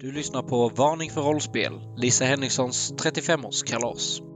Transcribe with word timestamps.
Du 0.00 0.12
lyssnar 0.12 0.42
på 0.42 0.68
Varning 0.68 1.10
för 1.10 1.22
rollspel, 1.22 1.72
Lisa 1.96 2.24
Henrikssons 2.24 2.92
35-årskalas. 2.92 4.29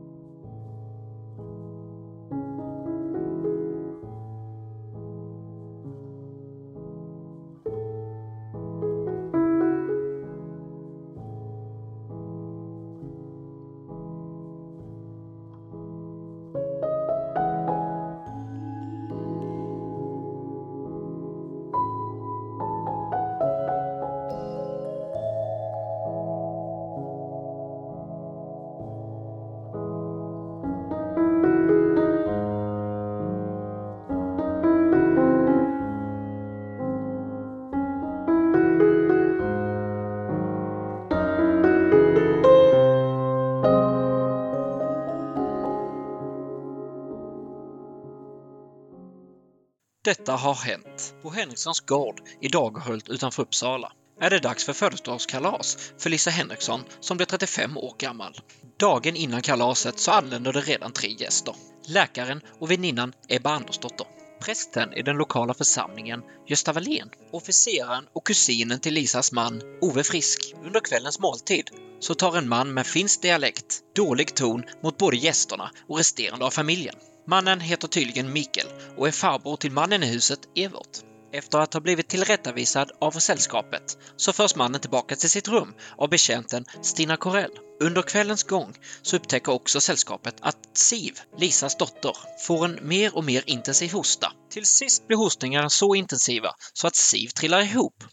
Detta 50.04 50.32
har 50.32 50.54
hänt. 50.54 51.14
På 51.22 51.30
Henrikssons 51.30 51.80
gård 51.80 52.20
i 52.40 52.48
Dagerhult 52.48 53.08
utanför 53.08 53.42
Uppsala 53.42 53.92
är 54.20 54.30
det 54.30 54.38
dags 54.38 54.64
för 54.64 54.72
födelsedagskalas 54.72 55.92
för 55.98 56.10
Lisa 56.10 56.30
Henriksson 56.30 56.84
som 57.00 57.16
blir 57.16 57.26
35 57.26 57.76
år 57.76 57.94
gammal. 57.98 58.40
Dagen 58.78 59.16
innan 59.16 59.42
kalaset 59.42 59.98
så 59.98 60.10
anländer 60.10 60.52
det 60.52 60.60
redan 60.60 60.92
tre 60.92 61.08
gäster. 61.08 61.54
Läkaren 61.86 62.40
och 62.60 62.70
väninnan 62.70 63.12
Ebba 63.28 63.50
Andersdotter. 63.50 64.06
Prästen 64.40 64.92
i 64.92 65.02
den 65.02 65.16
lokala 65.16 65.54
församlingen, 65.54 66.22
Gösta 66.46 66.72
Wallén. 66.72 67.10
Officeraren 67.32 68.04
och 68.12 68.26
kusinen 68.26 68.80
till 68.80 68.94
Lisas 68.94 69.32
man, 69.32 69.62
Ove 69.80 70.02
Frisk. 70.02 70.54
Under 70.64 70.80
kvällens 70.80 71.20
måltid 71.20 71.70
så 72.00 72.14
tar 72.14 72.36
en 72.36 72.48
man 72.48 72.74
med 72.74 72.86
finsk 72.86 73.22
dialekt 73.22 73.80
dålig 73.96 74.34
ton 74.34 74.64
mot 74.82 74.98
både 74.98 75.16
gästerna 75.16 75.70
och 75.88 75.98
resterande 75.98 76.44
av 76.44 76.50
familjen. 76.50 76.94
Mannen 77.26 77.60
heter 77.60 77.88
tydligen 77.88 78.32
Mikael 78.32 78.66
och 78.96 79.08
är 79.08 79.12
farbror 79.12 79.56
till 79.56 79.72
mannen 79.72 80.02
i 80.02 80.06
huset, 80.06 80.40
Evert. 80.54 80.98
Efter 81.32 81.58
att 81.58 81.74
ha 81.74 81.80
blivit 81.80 82.08
tillrättavisad 82.08 82.92
av 83.00 83.10
sällskapet 83.10 83.98
så 84.16 84.32
förs 84.32 84.56
mannen 84.56 84.80
tillbaka 84.80 85.16
till 85.16 85.30
sitt 85.30 85.48
rum 85.48 85.74
av 85.98 86.08
betjänten 86.08 86.64
Stina 86.82 87.16
Corell. 87.16 87.50
Under 87.80 88.02
kvällens 88.02 88.42
gång 88.42 88.74
så 89.02 89.16
upptäcker 89.16 89.52
också 89.52 89.80
sällskapet 89.80 90.34
att 90.40 90.76
Siv, 90.76 91.18
Lisas 91.38 91.76
dotter, 91.76 92.16
får 92.46 92.64
en 92.64 92.78
mer 92.82 93.16
och 93.16 93.24
mer 93.24 93.44
intensiv 93.46 93.92
hosta. 93.92 94.32
Till 94.50 94.64
sist 94.64 95.06
blir 95.06 95.16
hostningarna 95.16 95.70
så 95.70 95.94
intensiva 95.94 96.50
så 96.72 96.86
att 96.86 96.96
Siv 96.96 97.28
trillar 97.28 97.62
ihop. 97.62 98.04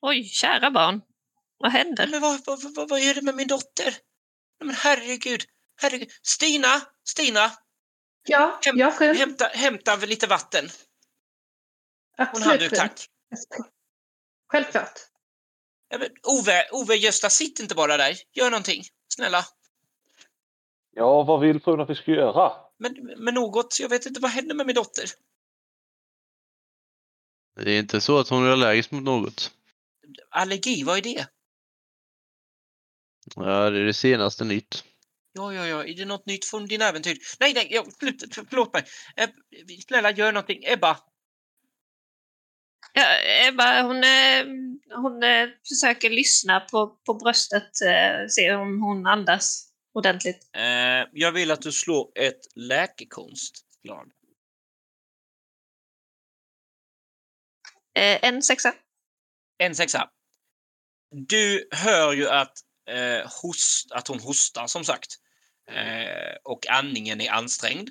Oj, 0.00 0.24
kära 0.24 0.70
barn. 0.70 1.00
Vad 1.58 1.72
händer? 1.72 2.06
Men 2.06 2.20
vad, 2.20 2.40
vad, 2.46 2.74
vad, 2.74 2.88
vad 2.88 3.00
är 3.00 3.14
det 3.14 3.22
med 3.22 3.34
min 3.34 3.48
dotter? 3.48 3.94
Men 4.64 4.74
herregud, 4.74 5.44
herregud. 5.80 6.08
Stina, 6.22 6.80
Stina, 7.04 7.50
Ja, 8.28 8.60
Häm- 8.62 8.78
jag 8.78 8.94
själv. 8.94 9.16
hämta, 9.18 9.44
hämta 9.44 9.96
lite 9.96 10.26
vatten. 10.26 10.68
Hon 12.16 12.26
Absolut. 12.26 12.46
hade 12.46 12.68
fru. 12.68 12.76
tack. 12.76 13.06
Självklart. 14.52 14.98
Ja, 15.88 15.98
men 15.98 16.08
Ove, 16.22 16.68
Ove, 16.72 16.94
Gösta, 16.96 17.30
sitt 17.30 17.60
inte 17.60 17.74
bara 17.74 17.96
där. 17.96 18.16
Gör 18.32 18.50
någonting. 18.50 18.82
Snälla. 19.14 19.44
Ja, 20.90 21.22
vad 21.22 21.40
vill 21.40 21.60
frun 21.60 21.80
att 21.80 21.90
vi 21.90 21.94
ska 21.94 22.10
göra? 22.10 22.52
Men, 22.78 22.94
men 23.16 23.34
något, 23.34 23.80
jag 23.80 23.88
vet 23.88 24.06
inte 24.06 24.20
vad 24.20 24.30
händer 24.30 24.54
med 24.54 24.66
min 24.66 24.74
dotter. 24.76 25.04
Det 27.56 27.70
är 27.70 27.78
inte 27.78 28.00
så 28.00 28.18
att 28.18 28.28
hon 28.28 28.46
är 28.46 28.50
allergisk 28.50 28.90
mot 28.90 29.02
något. 29.02 29.52
Allergi, 30.30 30.82
vad 30.84 30.98
är 30.98 31.02
det? 31.02 31.26
Ja, 33.34 33.70
det 33.70 33.78
är 33.80 33.84
det 33.84 33.94
senaste 33.94 34.44
nytt. 34.44 34.84
Ja, 35.32 35.54
ja, 35.54 35.66
ja, 35.66 35.84
är 35.84 35.94
det 35.94 36.04
något 36.04 36.26
nytt 36.26 36.44
från 36.44 36.66
din 36.66 36.82
äventyr? 36.82 37.16
Nej, 37.40 37.54
nej, 37.54 37.66
ja, 37.70 37.84
förlåt, 38.00 38.14
förlåt 38.50 38.72
mig. 38.72 38.84
Eh, 39.16 39.28
snälla, 39.88 40.10
gör 40.10 40.32
någonting. 40.32 40.64
Ebba, 40.64 40.98
Ja, 42.92 43.04
Ebba, 43.48 43.82
hon, 43.82 43.96
eh, 44.04 44.44
hon 44.96 45.22
eh, 45.22 45.48
försöker 45.68 46.10
lyssna 46.10 46.60
på, 46.60 46.86
på 47.06 47.14
bröstet, 47.14 47.70
se 48.28 48.54
om 48.54 48.82
hon 48.82 49.06
andas 49.06 49.72
ordentligt. 49.94 50.50
eh, 50.56 51.08
jag 51.12 51.32
vill 51.32 51.50
att 51.50 51.62
du 51.62 51.72
slår 51.72 52.12
ett 52.14 52.40
läkekonstslag. 52.54 54.10
Eh, 57.94 58.18
en 58.28 58.42
sexa. 58.42 58.74
En 59.58 59.74
sexa. 59.74 60.10
Du 61.10 61.68
hör 61.70 62.12
ju 62.12 62.28
att, 62.28 62.52
eh, 62.90 63.26
host, 63.42 63.92
att 63.92 64.08
hon 64.08 64.20
hostar, 64.20 64.66
som 64.66 64.84
sagt. 64.84 65.14
Eh, 65.70 66.36
och 66.44 66.66
andningen 66.70 67.20
är 67.20 67.30
ansträngd. 67.30 67.90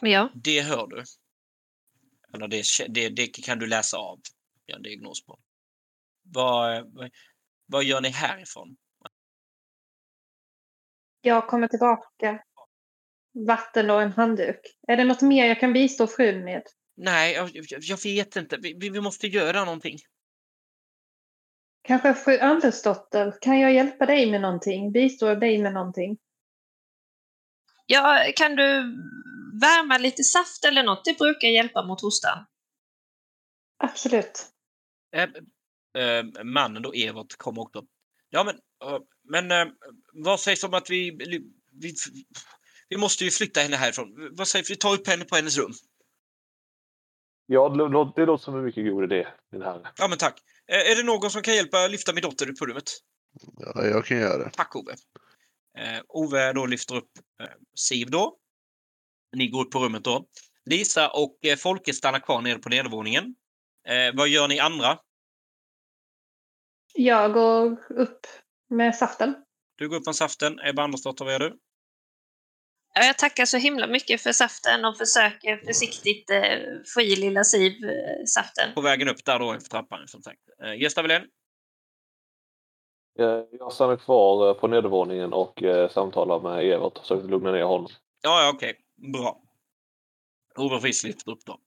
Ja. 0.00 0.30
Det 0.34 0.62
hör 0.62 0.86
du. 0.86 1.04
Eller 2.34 2.48
det, 2.48 2.64
det, 2.88 3.08
det 3.08 3.26
kan 3.26 3.58
du 3.58 3.66
läsa 3.66 3.96
av. 3.96 4.20
Ja, 4.66 4.76
en 4.76 4.82
diagnos 4.82 5.24
på. 5.24 5.38
Vad, 6.22 6.94
vad, 6.94 7.10
vad 7.66 7.84
gör 7.84 8.00
ni 8.00 8.08
härifrån? 8.08 8.76
Jag 11.20 11.48
kommer 11.48 11.68
tillbaka. 11.68 12.42
Vatten 13.46 13.90
och 13.90 14.02
en 14.02 14.12
handduk. 14.12 14.60
Är 14.88 14.96
det 14.96 15.04
något 15.04 15.22
mer 15.22 15.46
jag 15.46 15.60
kan 15.60 15.72
bistå 15.72 16.06
frun 16.06 16.44
med? 16.44 16.62
Nej, 16.96 17.34
jag, 17.34 17.50
jag- 17.54 18.02
vet 18.04 18.36
inte. 18.36 18.56
Vi, 18.56 18.74
vi 18.80 18.90
vi 18.90 19.00
måste 19.00 19.26
göra 19.26 19.64
någonting. 19.64 19.98
Kanske 21.90 22.14
fru 22.14 22.38
Andersdotter, 22.38 23.34
kan 23.40 23.60
jag 23.60 23.72
hjälpa 23.72 24.06
dig 24.06 24.30
med 24.30 24.40
någonting? 24.40 24.92
Bistå 24.92 25.34
dig 25.34 25.62
med 25.62 25.72
någonting? 25.72 26.18
ja, 27.86 28.32
kan 28.36 28.56
du 28.56 28.64
värma 29.60 29.98
lite 29.98 30.22
saft 30.24 30.64
eller 30.64 30.82
något? 30.82 31.04
Det 31.04 31.18
brukar 31.18 31.48
hjälpa 31.48 31.86
mot 31.86 32.00
hostan. 32.00 32.46
Absolut. 33.76 34.46
Eh, 35.16 35.22
eh, 36.02 36.44
mannen 36.44 36.82
då, 36.82 36.92
Evert, 36.92 37.36
kommer 37.36 37.62
också. 37.62 37.84
Ja, 38.28 38.44
men, 38.44 38.56
eh, 38.90 38.98
men 39.22 39.72
vad 40.12 40.40
sägs 40.40 40.64
om 40.64 40.74
att 40.74 40.90
vi, 40.90 41.16
vi... 41.80 41.94
Vi 42.88 42.96
måste 42.96 43.24
ju 43.24 43.30
flytta 43.30 43.60
henne 43.60 43.76
härifrån. 43.76 44.28
Vad 44.32 44.48
sägs 44.48 44.70
vi 44.70 44.76
tar 44.76 44.94
upp 44.94 45.06
henne 45.06 45.24
på 45.24 45.36
hennes 45.36 45.58
rum? 45.58 45.72
Ja, 47.46 47.68
det 47.68 47.74
lå- 47.74 48.12
det 48.16 48.26
låter 48.26 48.44
som 48.44 48.56
en 48.56 48.64
mycket 48.64 48.84
god 48.84 49.04
idé, 49.04 49.26
min 49.52 49.62
herre. 49.62 49.88
Ja, 49.98 50.08
men 50.08 50.18
tack. 50.18 50.42
Eh, 50.70 50.90
är 50.90 50.96
det 50.96 51.02
någon 51.02 51.30
som 51.30 51.42
kan 51.42 51.54
hjälpa 51.54 51.88
lyfta 51.88 52.12
min 52.12 52.22
dotter 52.22 52.50
upp 52.50 52.58
på 52.58 52.66
rummet? 52.66 52.90
Ja, 53.56 53.84
jag 53.84 54.04
kan 54.04 54.18
göra 54.18 54.44
det. 54.44 54.50
Tack 54.50 54.76
Ove. 54.76 54.92
Eh, 55.78 56.00
Ove 56.08 56.52
då 56.52 56.66
lyfter 56.66 56.96
upp 56.96 57.10
eh, 57.40 57.48
Siv 57.74 58.10
då. 58.10 58.36
Ni 59.36 59.48
går 59.48 59.64
upp 59.64 59.70
på 59.70 59.78
rummet 59.78 60.04
då. 60.04 60.26
Lisa 60.64 61.10
och 61.10 61.38
Folke 61.58 61.92
stannar 61.92 62.18
kvar 62.20 62.40
nere 62.40 62.58
på 62.58 62.68
nedervåningen. 62.68 63.34
Vad 64.14 64.28
gör 64.28 64.48
ni 64.48 64.58
andra? 64.58 64.98
Jag 66.94 67.32
går 67.32 67.78
upp 67.90 68.26
med 68.68 68.96
saften. 68.96 69.34
Du 69.76 69.88
går 69.88 69.96
upp 69.96 70.06
med 70.06 70.16
saften. 70.16 70.60
Ebba 70.64 70.82
Andersdotter, 70.82 71.24
vad 71.24 71.34
gör 71.34 71.40
du? 71.40 71.58
Ja, 72.94 73.04
Jag 73.04 73.18
tackar 73.18 73.44
så 73.44 73.56
himla 73.56 73.86
mycket 73.86 74.20
för 74.20 74.32
saften 74.32 74.84
och 74.84 74.98
försöker 74.98 75.56
försiktigt 75.66 76.30
eh, 76.30 76.58
få 76.94 77.00
i 77.00 77.16
lilla 77.16 77.44
Siv 77.44 77.72
eh, 77.84 78.24
saften. 78.26 78.74
På 78.74 78.80
vägen 78.80 79.08
upp 79.08 79.24
där 79.24 79.38
då 79.38 79.52
efter 79.52 79.70
trappan 79.70 80.08
som 80.08 80.22
sagt. 80.22 80.40
Eh, 80.64 80.82
Gösta 80.82 81.02
Wilén? 81.02 81.22
Jag 83.50 83.72
stannar 83.72 83.96
kvar 83.96 84.54
på 84.54 84.68
nedervåningen 84.68 85.32
och 85.32 85.62
samtalar 85.90 86.40
med 86.40 86.64
Evert 86.64 86.92
och 86.96 87.02
försöker 87.02 87.28
lugna 87.28 87.52
ner 87.52 87.62
honom. 87.62 87.90
Ja, 88.22 88.42
ja, 88.42 88.52
okej. 88.54 88.78
Bra. 89.12 89.42
Ove 90.58 90.80
Frisk 90.80 91.04
lyfter 91.04 91.30
upp 91.32 91.44
då. 91.46 91.58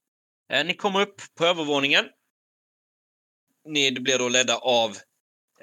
Eh, 0.52 0.66
ni 0.66 0.74
kommer 0.74 1.00
upp 1.00 1.20
på 1.38 1.44
övervåningen. 1.44 2.04
Ni 3.64 3.92
blir 3.92 4.18
då 4.18 4.28
ledda 4.28 4.56
av 4.56 4.96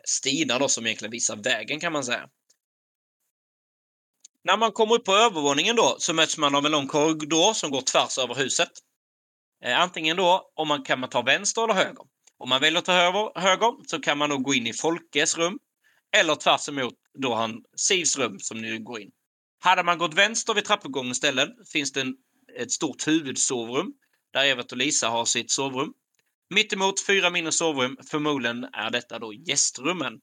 Stina 0.03 0.59
då 0.59 0.67
som 0.67 0.85
egentligen 0.85 1.11
visar 1.11 1.35
vägen 1.35 1.79
kan 1.79 1.93
man 1.93 2.03
säga. 2.03 2.29
När 4.43 4.57
man 4.57 4.71
kommer 4.71 4.95
upp 4.95 5.05
på 5.05 5.13
övervåningen 5.13 5.75
då 5.75 5.95
så 5.99 6.13
möts 6.13 6.37
man 6.37 6.55
av 6.55 6.65
en 6.65 6.71
lång 6.71 6.87
korridor 6.87 7.53
som 7.53 7.71
går 7.71 7.81
tvärs 7.81 8.17
över 8.17 8.35
huset. 8.35 8.69
Eh, 9.65 9.79
antingen 9.79 10.17
då 10.17 10.51
om 10.55 10.67
man 10.67 10.83
kan 10.83 10.99
man 10.99 11.09
ta 11.09 11.21
vänster 11.21 11.63
eller 11.63 11.73
höger. 11.73 12.03
Om 12.37 12.49
man 12.49 12.61
väljer 12.61 12.79
att 12.79 12.85
ta 12.85 12.91
höger, 12.91 13.39
höger 13.39 13.87
så 13.87 13.99
kan 13.99 14.17
man 14.17 14.29
då 14.29 14.37
gå 14.37 14.53
in 14.53 14.67
i 14.67 14.73
Folkes 14.73 15.37
rum 15.37 15.59
eller 16.17 16.35
tvärs 16.35 16.69
emot 16.69 16.93
då 17.19 17.33
han 17.33 17.63
Sivs 17.75 18.17
rum 18.17 18.39
som 18.39 18.57
nu 18.57 18.79
går 18.79 19.01
in. 19.01 19.11
Hade 19.59 19.83
man 19.83 19.97
gått 19.97 20.13
vänster 20.13 20.53
vid 20.53 20.65
trappuppgången 20.65 21.11
istället 21.11 21.49
finns 21.71 21.91
det 21.91 22.01
en, 22.01 22.15
ett 22.59 22.71
stort 22.71 23.07
huvudsovrum 23.07 23.93
där 24.33 24.45
Evert 24.45 24.71
och 24.71 24.77
Lisa 24.77 25.09
har 25.09 25.25
sitt 25.25 25.51
sovrum. 25.51 25.93
Mittemot 26.49 27.05
fyra 27.05 27.29
mindre 27.29 27.51
sovrum. 27.51 27.97
Förmodligen 28.11 28.63
är 28.63 28.89
detta 28.89 29.19
då 29.19 29.33
gästrummen. 29.33 30.13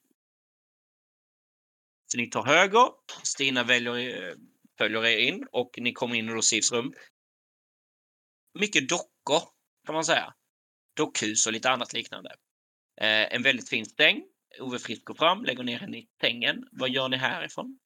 Så 2.13 2.19
ni 2.19 2.27
tar 2.27 2.45
höger. 2.45 2.89
Stina 3.23 3.65
väljer, 3.65 4.29
eh, 4.29 4.35
följer 4.79 5.07
er 5.07 5.19
in 5.19 5.47
och 5.53 5.71
ni 5.79 5.93
kommer 5.93 6.17
in 6.17 6.39
i 6.39 6.43
Sivs 6.43 6.73
rum. 6.73 6.93
Mycket 8.59 8.89
dockor, 8.89 9.43
kan 9.87 9.95
man 9.95 10.05
säga. 10.05 10.35
Dockhus 10.97 11.47
och 11.47 11.53
lite 11.53 11.71
annat 11.71 11.93
liknande. 11.93 12.31
Eh, 13.01 13.35
en 13.35 13.43
väldigt 13.43 13.69
fin 13.69 13.87
säng. 13.87 14.23
Ove 14.61 14.79
Frisk 14.79 15.05
går 15.05 15.15
fram, 15.15 15.45
lägger 15.45 15.63
ner 15.63 15.79
henne 15.79 15.99
i 15.99 16.09
sängen. 16.21 16.69
Vad 16.73 16.91
gör 16.91 17.09
ni 17.09 17.17
härifrån? 17.17 17.79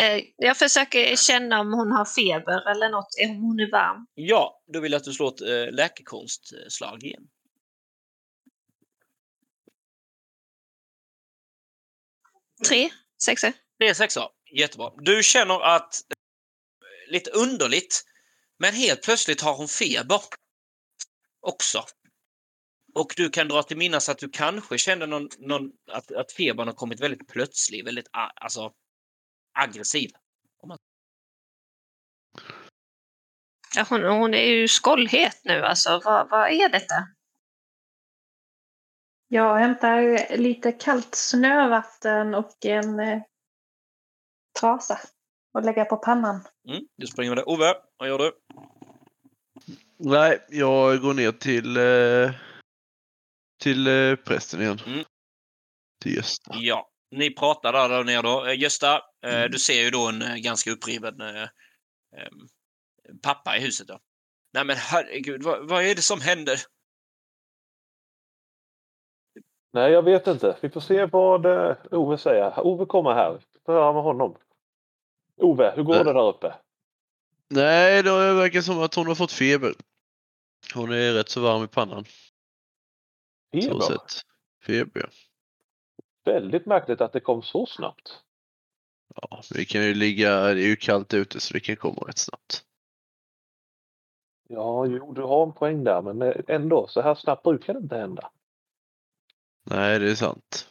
Eh, 0.00 0.24
Jag 0.36 0.56
försöker 0.56 1.16
känna 1.16 1.60
om 1.60 1.72
hon 1.72 1.92
har 1.92 2.04
feber 2.04 2.70
eller 2.70 2.88
något, 2.88 3.08
om 3.28 3.36
hon 3.36 3.60
är 3.60 3.70
varm. 3.70 4.06
Ja, 4.14 4.62
då 4.72 4.80
vill 4.80 4.92
jag 4.92 4.98
att 4.98 5.04
du 5.04 5.12
slår 5.12 5.28
ett 5.28 5.40
eh, 5.40 5.74
läkekonstslag 5.74 7.04
igen. 7.04 7.28
Tre. 12.68 12.90
Det 13.78 13.88
är 13.88 13.94
sexa. 13.94 14.28
Jättebra. 14.54 14.92
Du 14.96 15.22
känner 15.22 15.60
att 15.60 15.94
eh, 15.94 17.12
lite 17.12 17.30
underligt, 17.30 18.04
men 18.58 18.74
helt 18.74 19.02
plötsligt 19.02 19.40
har 19.40 19.56
hon 19.56 19.68
feber 19.68 20.20
också. 21.40 21.84
Och 22.94 23.14
du 23.16 23.30
kan 23.30 23.48
dra 23.48 23.62
till 23.62 23.76
minnas 23.76 24.08
att 24.08 24.18
du 24.18 24.28
kanske 24.28 24.78
kände 24.78 25.06
någon, 25.06 25.28
någon, 25.38 25.70
att, 25.90 26.12
att 26.12 26.32
febern 26.32 26.66
har 26.68 26.74
kommit 26.74 27.00
väldigt 27.00 27.28
plötsligt, 27.28 27.86
väldigt 27.86 28.08
alltså, 28.12 28.72
aggressiv. 29.58 30.10
Ja, 33.74 33.86
hon, 33.88 34.02
hon 34.04 34.34
är 34.34 34.46
ju 34.46 34.68
skållhet 34.68 35.40
nu 35.44 35.62
alltså. 35.62 36.00
Vad, 36.04 36.30
vad 36.30 36.50
är 36.50 36.68
detta? 36.68 36.94
Jag 39.32 39.58
hämtar 39.58 40.36
lite 40.36 40.72
kallt 40.72 41.14
snövatten 41.14 42.34
och 42.34 42.64
en 42.64 43.00
eh, 43.00 43.22
trasa 44.60 45.00
och 45.54 45.62
lägger 45.64 45.84
på 45.84 45.96
pannan. 45.96 46.40
Mm, 46.68 46.82
du 46.96 47.06
springer 47.06 47.30
med 47.30 47.38
det. 47.38 47.44
Ove, 47.44 47.74
vad 47.96 48.08
gör 48.08 48.18
du? 48.18 48.32
Nej, 49.98 50.46
jag 50.48 51.00
går 51.00 51.14
ner 51.14 51.32
till, 51.32 51.76
eh, 51.76 52.34
till 53.62 53.86
eh, 53.86 54.16
prästen 54.16 54.60
igen. 54.60 54.80
Mm. 54.86 55.04
Till 56.02 56.16
Gösta. 56.16 56.52
Ja, 56.54 56.90
ni 57.10 57.34
pratar 57.34 57.72
där, 57.72 57.88
där 57.88 58.04
nere 58.04 58.22
då. 58.22 58.46
Eh, 58.46 58.58
Gösta, 58.60 58.94
eh, 59.26 59.34
Mm. 59.34 59.50
du 59.50 59.58
ser 59.58 59.82
ju 59.82 59.90
då 59.90 60.08
en 60.08 60.22
eh, 60.22 60.36
ganska 60.36 60.70
uppriven 60.70 61.20
eh, 61.20 61.48
em, 62.16 62.48
pappa 63.22 63.56
i 63.56 63.60
huset. 63.60 63.88
Då. 63.88 63.98
Nej 64.52 64.64
men 64.64 64.76
herregud, 64.76 65.42
vad, 65.42 65.68
vad 65.68 65.84
är 65.84 65.94
det 65.94 66.02
som 66.02 66.20
händer? 66.20 66.60
Nej, 69.74 69.92
jag 69.92 70.02
vet 70.02 70.26
inte. 70.26 70.56
Vi 70.60 70.70
får 70.70 70.80
se 70.80 71.06
vad 71.06 71.46
eh, 71.46 71.76
Ove 71.90 72.18
säger. 72.18 72.66
Ove 72.66 72.86
kommer 72.86 73.12
här. 73.14 73.32
Vi 73.32 73.60
får 73.66 73.72
höra 73.72 73.92
med 73.92 74.02
honom. 74.02 74.36
Ove, 75.36 75.72
hur 75.76 75.82
går 75.82 75.94
Äh. 75.94 76.04
det 76.04 76.12
där 76.12 76.28
uppe? 76.28 76.54
Nej, 77.48 78.02
det 78.02 78.34
verkar 78.34 78.60
som 78.60 78.82
att 78.82 78.94
hon 78.94 79.06
har 79.06 79.14
fått 79.14 79.32
feber. 79.32 79.72
Hon 80.74 80.92
är 80.92 81.12
rätt 81.12 81.28
så 81.28 81.40
varm 81.40 81.64
i 81.64 81.68
pannan. 81.68 82.04
Så 83.54 83.60
Feber? 83.60 83.80
sett. 83.80 84.20
Feber, 84.66 85.00
ja. 85.00 85.08
Väldigt 86.32 86.66
märkligt 86.66 87.00
att 87.00 87.12
det 87.12 87.20
kom 87.20 87.42
så 87.42 87.66
snabbt. 87.66 88.22
ja. 89.14 89.42
Vi 89.54 89.64
kan 89.64 89.82
ju 89.84 89.94
ligga, 89.94 90.40
det 90.40 90.62
är 90.62 90.66
ju 90.68 90.76
kallt 90.76 91.14
ute 91.14 91.40
så 91.40 91.54
det 91.54 91.60
kan 91.60 91.76
komma 91.76 92.02
rätt 92.08 92.18
snabbt. 92.18 92.64
Ja, 94.48 94.86
jo, 94.86 95.12
du 95.12 95.22
har 95.22 95.42
en 95.46 95.52
poäng 95.52 95.84
där, 95.84 96.02
men 96.02 96.22
eh, 96.22 96.34
ändå, 96.48 96.86
så 96.86 97.00
här 97.00 97.14
snabbt 97.14 97.42
brukar 97.42 97.72
det 97.74 97.78
inte 97.80 97.96
hända. 97.96 98.30
Nej, 99.64 99.98
det 99.98 100.10
är 100.10 100.14
sant. 100.14 100.68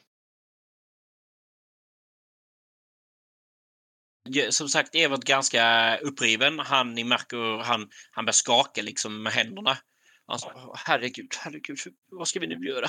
Som 4.49 4.69
sagt, 4.69 4.95
Evert 4.95 5.23
ganska 5.23 5.97
uppriven. 5.97 6.59
Han, 6.59 6.93
ni 6.93 7.03
märker 7.03 7.63
han, 7.63 7.89
han 8.11 8.25
börjar 8.25 8.33
skaka 8.33 8.81
liksom 8.81 9.23
med 9.23 9.33
händerna. 9.33 9.77
Alltså, 10.25 10.73
herregud, 10.75 11.33
herregud, 11.39 11.79
hur- 11.85 11.93
vad 12.11 12.27
ska 12.27 12.39
vi 12.39 12.47
nu 12.47 12.67
göra? 12.67 12.87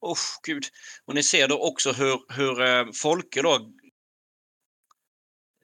Oh, 0.00 0.18
gud. 0.46 0.64
Och 1.04 1.14
ni 1.14 1.22
ser 1.22 1.48
då 1.48 1.68
också 1.68 1.92
hur, 1.92 2.32
hur 2.32 2.60
eh, 2.60 2.92
Folke 3.02 3.42
då, 3.42 3.72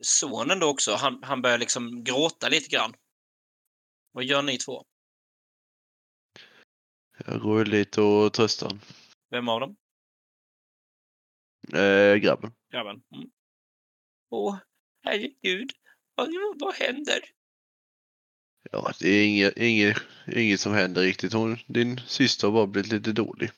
sonen 0.02 0.58
då 0.58 0.66
också, 0.68 0.94
han, 0.94 1.22
han 1.22 1.42
börjar 1.42 1.58
liksom 1.58 2.04
gråta 2.04 2.48
lite 2.48 2.68
grann. 2.68 2.94
Vad 4.12 4.24
gör 4.24 4.42
ni 4.42 4.58
två? 4.58 4.84
Jag 7.26 7.40
går 7.40 7.64
dit 7.64 7.98
och 7.98 8.32
tröstar. 8.32 8.78
Vem 9.31 9.49
av 9.49 9.61
dem? 9.61 9.76
eh, 11.75 12.17
grabben. 12.17 12.52
Grabben? 12.73 13.02
Mm. 13.14 13.31
Åh, 14.31 14.58
herregud. 15.02 15.70
Vad, 16.14 16.28
vad 16.61 16.75
händer? 16.75 17.20
Ja, 18.73 18.93
det 19.00 19.08
är 19.08 19.26
inget, 19.26 19.56
inget, 19.56 19.96
inget 20.26 20.61
som 20.61 20.73
händer 20.73 21.02
riktigt. 21.02 21.32
Hon, 21.32 21.56
din 21.67 22.00
syster 22.00 22.46
har 22.46 22.55
bara 22.55 22.67
blivit 22.67 22.93
lite 22.93 23.12
dålig. 23.12 23.50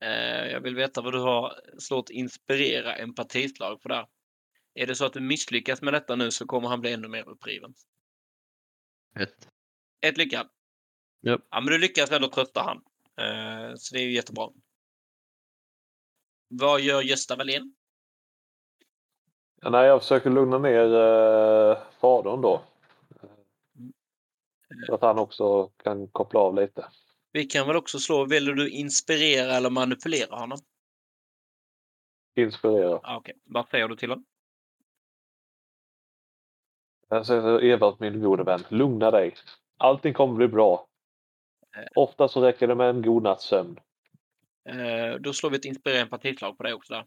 Eh, 0.00 0.46
jag 0.50 0.60
vill 0.60 0.74
veta 0.74 1.02
vad 1.02 1.12
du 1.12 1.18
har 1.20 1.60
slått 1.78 2.10
inspirera 2.10 2.96
empatislag 2.96 3.82
på 3.82 3.88
där. 3.88 4.06
Är 4.74 4.86
det 4.86 4.94
så 4.94 5.04
att 5.06 5.12
du 5.12 5.20
misslyckas 5.20 5.82
med 5.82 5.94
detta 5.94 6.16
nu 6.16 6.30
så 6.30 6.46
kommer 6.46 6.68
han 6.68 6.80
bli 6.80 6.92
ännu 6.92 7.08
mer 7.08 7.28
uppriven. 7.28 7.74
Ett. 9.20 9.48
Ett 10.00 10.16
lyckad. 10.16 10.48
Japp. 11.22 11.46
Ja, 11.50 11.60
men 11.60 11.72
du 11.72 11.78
lyckas 11.78 12.10
ändå 12.10 12.28
trösta 12.28 12.62
han. 12.62 12.82
Eh, 13.16 13.74
så 13.76 13.94
det 13.94 14.00
är 14.00 14.04
ju 14.04 14.12
jättebra. 14.12 14.48
Vad 16.48 16.80
gör 16.80 17.02
Gösta 17.02 17.36
Wallén? 17.36 17.74
Ja, 19.60 19.70
nej, 19.70 19.86
jag 19.86 20.02
försöker 20.02 20.30
lugna 20.30 20.58
ner 20.58 20.94
eh, 20.94 21.78
fadern 22.00 22.40
då. 22.40 22.62
Så 24.86 24.94
att 24.94 25.02
han 25.02 25.18
också 25.18 25.66
kan 25.68 26.08
koppla 26.08 26.40
av 26.40 26.54
lite. 26.54 26.86
Vi 27.32 27.44
kan 27.44 27.66
väl 27.66 27.76
också 27.76 27.98
slå, 27.98 28.24
vill 28.24 28.44
du 28.44 28.70
inspirera 28.70 29.56
eller 29.56 29.70
manipulera 29.70 30.36
honom? 30.36 30.58
Inspirera. 32.36 33.00
Ah, 33.02 33.16
Okej, 33.16 33.34
vad 33.44 33.68
säger 33.68 33.88
du 33.88 33.96
till 33.96 34.10
honom? 34.10 34.24
Jag 37.08 37.26
säger 37.26 37.58
till 37.58 37.70
Evert, 37.70 38.00
min 38.00 38.22
gode 38.22 38.42
vän, 38.44 38.60
lugna 38.68 39.10
dig. 39.10 39.34
Allting 39.78 40.14
kommer 40.14 40.34
bli 40.34 40.48
bra. 40.48 40.86
Ofta 41.94 42.28
så 42.28 42.40
räcker 42.40 42.66
det 42.66 42.74
med 42.74 42.90
en 42.90 43.02
god 43.02 43.22
natts 43.22 43.44
sömn. 43.44 43.80
Eh, 44.68 45.14
då 45.20 45.32
slår 45.32 45.50
vi 45.50 45.56
ett 45.56 45.64
inspirera 45.64 46.00
empatislag 46.00 46.58
på 46.58 46.62
det 46.62 46.74
också 46.74 46.92
där. 46.92 47.06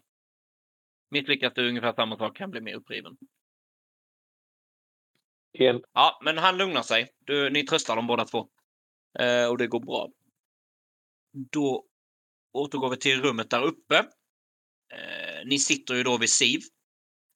Misslyckas 1.10 1.54
du 1.54 1.68
ungefär 1.68 1.92
samma 1.92 2.18
sak, 2.18 2.36
kan 2.36 2.50
bli 2.50 2.60
mer 2.60 2.74
uppriven. 2.74 3.16
En, 5.52 5.82
Ja, 5.92 6.20
men 6.24 6.38
han 6.38 6.58
lugnar 6.58 6.82
sig. 6.82 7.08
Du, 7.18 7.50
ni 7.50 7.62
tröstar 7.62 7.96
dem 7.96 8.06
båda 8.06 8.24
två. 8.24 8.48
Eh, 9.18 9.50
och 9.50 9.58
det 9.58 9.66
går 9.66 9.80
bra. 9.80 10.08
Då 11.32 11.84
återgår 12.52 12.90
vi 12.90 12.96
till 12.96 13.22
rummet 13.22 13.50
där 13.50 13.62
uppe. 13.62 13.96
Eh, 14.94 15.46
ni 15.46 15.58
sitter 15.58 15.94
ju 15.94 16.02
då 16.02 16.18
vid 16.18 16.30
Siv. 16.30 16.60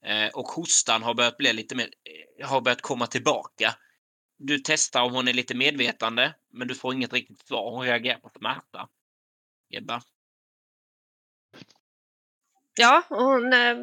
Eh, 0.06 0.28
och 0.34 0.46
hostan 0.46 1.02
har 1.02 1.14
börjat 1.14 1.36
bli 1.36 1.52
lite 1.52 1.74
mer, 1.74 1.88
eh, 2.38 2.48
har 2.48 2.60
börjat 2.60 2.82
komma 2.82 3.06
tillbaka. 3.06 3.74
Du 4.44 4.58
testar 4.58 5.02
om 5.02 5.14
hon 5.14 5.28
är 5.28 5.32
lite 5.32 5.54
medvetande, 5.54 6.34
men 6.50 6.68
du 6.68 6.74
får 6.74 6.94
inget 6.94 7.12
riktigt 7.12 7.46
svar. 7.46 7.70
Hon 7.70 7.84
reagerar 7.84 8.18
på 8.18 8.30
smärta. 8.38 8.88
Ebba. 9.70 10.02
Ja, 12.80 13.02
hon, 13.08 13.52
eh, 13.52 13.76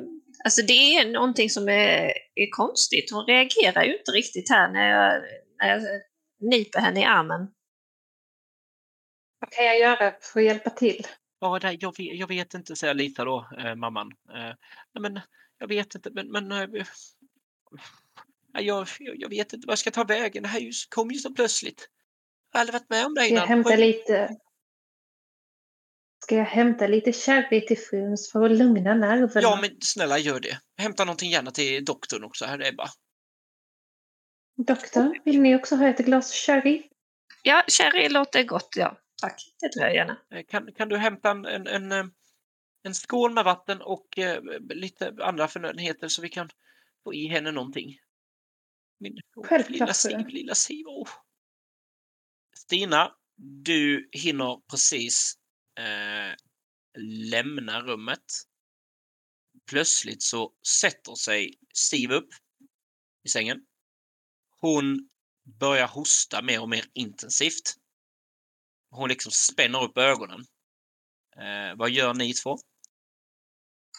alltså 0.43 0.61
det 0.61 0.73
är 0.73 1.11
någonting 1.11 1.49
som 1.49 1.69
är, 1.69 2.13
är 2.35 2.49
konstigt. 2.51 3.11
Hon 3.11 3.25
reagerar 3.25 3.83
ju 3.83 3.97
inte 3.97 4.11
riktigt 4.11 4.49
här 4.49 4.71
när 4.71 4.89
jag, 4.89 5.23
när 5.59 5.69
jag 5.69 6.01
nyper 6.39 6.79
henne 6.79 6.99
i 6.99 7.03
armen. 7.03 7.47
Vad 9.39 9.51
kan 9.51 9.65
jag 9.65 9.79
göra 9.79 10.13
för 10.21 10.39
att 10.39 10.45
hjälpa 10.45 10.69
till? 10.69 11.07
Ja, 11.39 11.59
det, 11.59 11.73
jag, 11.73 11.97
vet, 11.97 12.19
jag 12.19 12.27
vet 12.27 12.53
inte, 12.53 12.75
säger 12.75 12.93
Lisa 12.93 13.25
då, 13.25 13.49
eh, 13.57 13.75
mamman. 13.75 14.11
Eh, 14.29 14.55
nej, 14.93 15.01
men 15.01 15.19
jag 15.57 15.67
vet 15.67 15.95
inte, 15.95 16.09
men... 16.13 16.31
men 16.31 16.51
eh, 16.51 16.85
jag, 18.53 18.87
jag, 18.99 19.29
vet 19.29 19.53
inte 19.53 19.67
vad 19.67 19.71
jag 19.71 19.79
ska 19.79 19.91
ta 19.91 20.03
vägen. 20.03 20.43
Det 20.43 20.49
här 20.49 20.59
ju, 20.59 20.71
kom 20.89 21.11
ju 21.11 21.17
så 21.17 21.33
plötsligt. 21.33 21.89
Jag 22.51 22.57
har 22.57 22.61
aldrig 22.61 22.73
varit 22.73 22.89
med 22.89 23.05
om 23.05 23.13
det 23.13 23.21
Ska 23.21 23.29
innan. 23.29 23.41
jag 23.41 23.47
hämta 23.47 23.75
lite... 23.75 24.29
Ska 26.23 26.35
jag 26.35 26.45
hämta 26.45 26.87
lite 26.87 27.13
sherry 27.13 27.65
till 27.65 27.77
fruns 27.77 28.31
för 28.31 28.45
att 28.45 28.51
lugna 28.51 28.95
nerverna? 28.95 29.41
Ja, 29.41 29.59
men 29.61 29.71
snälla 29.81 30.17
gör 30.17 30.39
det. 30.39 30.59
Hämta 30.77 31.05
någonting 31.05 31.31
gärna 31.31 31.51
till 31.51 31.85
doktorn 31.85 32.23
också, 32.23 32.45
här 32.45 32.67
Ebba. 32.67 32.89
Doktorn, 34.57 35.19
vill 35.25 35.41
ni 35.41 35.55
också 35.55 35.75
ha 35.75 35.87
ett 35.87 35.97
glas 35.97 36.33
sherry? 36.33 36.83
Ja, 37.43 37.63
sherry 37.67 38.09
låter 38.09 38.43
gott, 38.43 38.73
ja. 38.77 38.97
Tack, 39.21 39.41
det 39.59 39.69
tror 39.69 39.85
jag 39.85 39.95
gärna. 39.95 40.17
Eh, 40.35 40.43
Kan, 40.47 40.73
kan 40.73 40.89
du 40.89 40.97
hämta 40.97 41.31
en, 41.31 41.45
en, 41.45 41.67
en, 41.67 41.91
eh, 41.91 42.05
en 42.83 42.93
skål 42.93 43.33
med 43.33 43.43
vatten 43.43 43.81
och 43.81 44.19
eh, 44.19 44.41
lite 44.69 45.15
andra 45.19 45.47
förnödenheter 45.47 46.07
så 46.07 46.21
vi 46.21 46.29
kan 46.29 46.49
få 47.03 47.13
i 47.13 47.27
henne 47.27 47.51
någonting? 47.51 47.97
Min, 48.99 49.13
Självklart, 49.45 49.69
lilla. 49.69 49.93
Siv, 49.93 50.27
lilla 50.27 50.55
Siv. 50.55 50.85
Stina, 52.55 53.15
du 53.35 54.09
hinner 54.11 54.61
precis 54.71 55.33
eh, 55.79 56.35
lämna 57.31 57.81
rummet. 57.81 58.25
Plötsligt 59.69 60.23
så 60.23 60.53
sätter 60.81 61.15
sig 61.15 61.53
Steve 61.73 62.15
upp 62.15 62.29
i 63.23 63.29
sängen. 63.29 63.57
Hon 64.61 65.09
börjar 65.59 65.87
hosta 65.87 66.41
mer 66.41 66.61
och 66.61 66.69
mer 66.69 66.85
intensivt. 66.93 67.75
Hon 68.91 69.09
liksom 69.09 69.31
spänner 69.31 69.83
upp 69.83 69.97
ögonen. 69.97 70.39
Eh, 71.35 71.77
vad 71.77 71.89
gör 71.89 72.13
ni 72.13 72.33
två? 72.33 72.57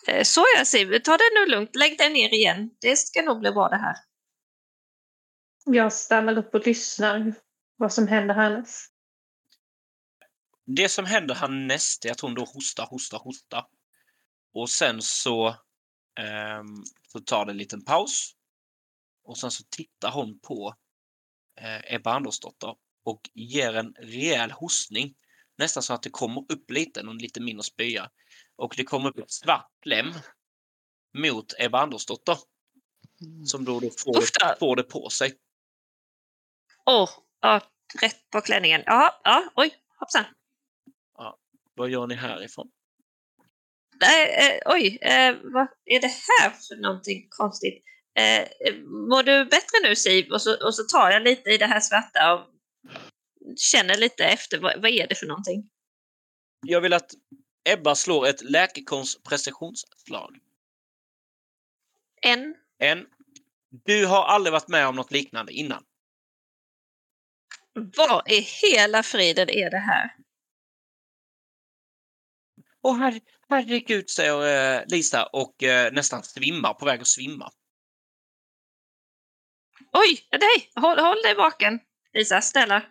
Eh, 0.08 0.24
Så 0.24 0.44
ja, 0.56 0.64
Siv. 0.64 0.98
Ta 0.98 1.16
det 1.16 1.30
nu 1.34 1.46
lugnt. 1.46 1.76
Lägg 1.76 1.98
dig 1.98 2.12
ner 2.12 2.34
igen. 2.34 2.70
Det 2.80 2.96
ska 2.96 3.22
nog 3.22 3.40
bli 3.40 3.52
bra 3.52 3.68
det 3.68 3.76
här. 3.76 3.96
Jag 5.64 5.92
stannar 5.92 6.38
upp 6.38 6.54
och 6.54 6.66
lyssnar 6.66 7.34
vad 7.76 7.92
som 7.92 8.08
händer 8.08 8.34
härnäst. 8.34 8.92
Det 10.66 10.88
som 10.88 11.04
händer 11.04 11.34
härnäst 11.34 12.04
är 12.04 12.10
att 12.10 12.20
hon 12.20 12.34
då 12.34 12.44
hostar, 12.44 12.86
hostar, 12.86 13.18
hostar. 13.18 13.66
Och 14.52 14.70
sen 14.70 15.02
så, 15.02 15.48
ehm, 16.20 16.84
så 17.08 17.20
tar 17.20 17.46
det 17.46 17.52
en 17.52 17.56
liten 17.56 17.84
paus. 17.84 18.32
Och 19.24 19.38
sen 19.38 19.50
så 19.50 19.64
tittar 19.70 20.10
hon 20.10 20.38
på 20.38 20.74
eh, 21.60 21.94
Ebba 21.94 22.12
Andersdotter 22.12 22.74
och 23.04 23.30
ger 23.34 23.74
en 23.74 23.94
rejäl 23.98 24.50
hostning. 24.50 25.14
Nästan 25.58 25.82
så 25.82 25.94
att 25.94 26.02
det 26.02 26.10
kommer 26.10 26.52
upp 26.52 26.70
lite, 26.70 27.02
någon 27.02 27.18
lite 27.18 27.40
mindre 27.40 27.62
spya. 27.62 28.10
Och 28.56 28.74
det 28.76 28.84
kommer 28.84 29.08
upp 29.08 29.18
ett 29.18 29.30
svart 29.30 29.86
lem 29.86 30.12
mot 31.18 31.54
Ebba 31.58 31.80
Andersdotter. 31.80 32.38
Som 33.46 33.64
då, 33.64 33.80
då 33.80 33.90
får, 33.90 34.20
det, 34.20 34.58
får 34.58 34.76
det 34.76 34.82
på 34.82 35.08
sig. 35.08 35.38
Åh, 36.90 37.10
ja, 37.40 37.60
rätt 38.02 38.30
på 38.30 38.40
klänningen. 38.40 38.82
Ja, 38.86 39.20
ja, 39.24 39.50
oj, 39.54 39.74
hoppsan. 39.98 40.24
Vad 41.74 41.90
gör 41.90 42.06
ni 42.06 42.14
härifrån? 42.14 42.70
Nej, 44.00 44.50
eh, 44.50 44.72
oj, 44.72 44.98
eh, 45.00 45.36
vad 45.42 45.68
är 45.84 46.00
det 46.00 46.06
här 46.28 46.50
för 46.50 46.76
någonting 46.76 47.26
konstigt? 47.30 47.84
Eh, 48.14 48.48
mår 49.10 49.22
du 49.22 49.44
bättre 49.44 49.78
nu 49.82 49.96
Siv? 49.96 50.32
Och 50.32 50.42
så, 50.42 50.66
och 50.66 50.74
så 50.74 50.82
tar 50.82 51.10
jag 51.10 51.22
lite 51.22 51.50
i 51.50 51.56
det 51.58 51.66
här 51.66 51.80
svarta 51.80 52.34
och 52.34 52.46
känner 53.56 53.96
lite 53.96 54.24
efter. 54.24 54.58
Vad, 54.58 54.82
vad 54.82 54.90
är 54.90 55.06
det 55.06 55.14
för 55.14 55.26
någonting? 55.26 55.70
Jag 56.66 56.80
vill 56.80 56.92
att 56.92 57.10
Ebba 57.68 57.94
slår 57.94 58.26
ett 58.26 58.42
läkekonst 58.42 59.24
precisionsslag. 59.24 60.38
En? 62.22 62.54
En. 62.78 63.06
Du 63.84 64.06
har 64.06 64.24
aldrig 64.24 64.52
varit 64.52 64.68
med 64.68 64.86
om 64.86 64.96
något 64.96 65.12
liknande 65.12 65.52
innan. 65.52 65.84
Vad 67.72 68.30
i 68.30 68.40
hela 68.40 69.02
friden 69.02 69.50
är 69.50 69.70
det 69.70 69.78
här? 69.78 70.10
Åh 72.82 72.98
herre, 72.98 73.20
herregud, 73.48 74.10
säger 74.10 74.78
eh, 74.78 74.82
Lisa 74.86 75.26
och 75.26 75.62
eh, 75.62 75.92
nästan 75.92 76.22
svimmar, 76.22 76.74
på 76.74 76.84
väg 76.84 77.00
att 77.00 77.06
svimma. 77.06 77.50
Oj, 79.92 80.28
nej, 80.32 80.70
håll, 80.74 80.98
håll 80.98 81.22
dig 81.22 81.34
vaken. 81.34 81.80
Lisa, 82.12 82.40
Stella. 82.40 82.82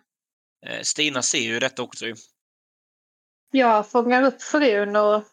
Eh, 0.66 0.80
Stina 0.82 1.22
ser 1.22 1.38
ju 1.38 1.58
detta 1.58 1.82
också. 1.82 2.06
Jag 3.50 3.90
fångar 3.90 4.22
upp 4.22 4.42
frun 4.42 4.96
och 4.96 5.24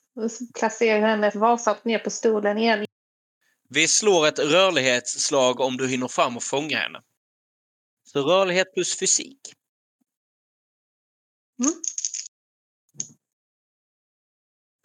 placerar 0.59 1.07
henne 1.07 1.31
varsamt 1.35 1.85
ner 1.85 1.99
på 1.99 2.09
stolen 2.09 2.57
igen. 2.57 2.85
Vi 3.69 3.87
slår 3.87 4.27
ett 4.27 4.39
rörlighetsslag 4.39 5.59
om 5.59 5.77
du 5.77 5.87
hinner 5.87 6.07
fram 6.07 6.37
och 6.37 6.43
fånga 6.43 6.77
henne. 6.77 7.01
Så 8.07 8.21
rörlighet 8.21 8.73
plus 8.73 8.99
fysik. 8.99 9.39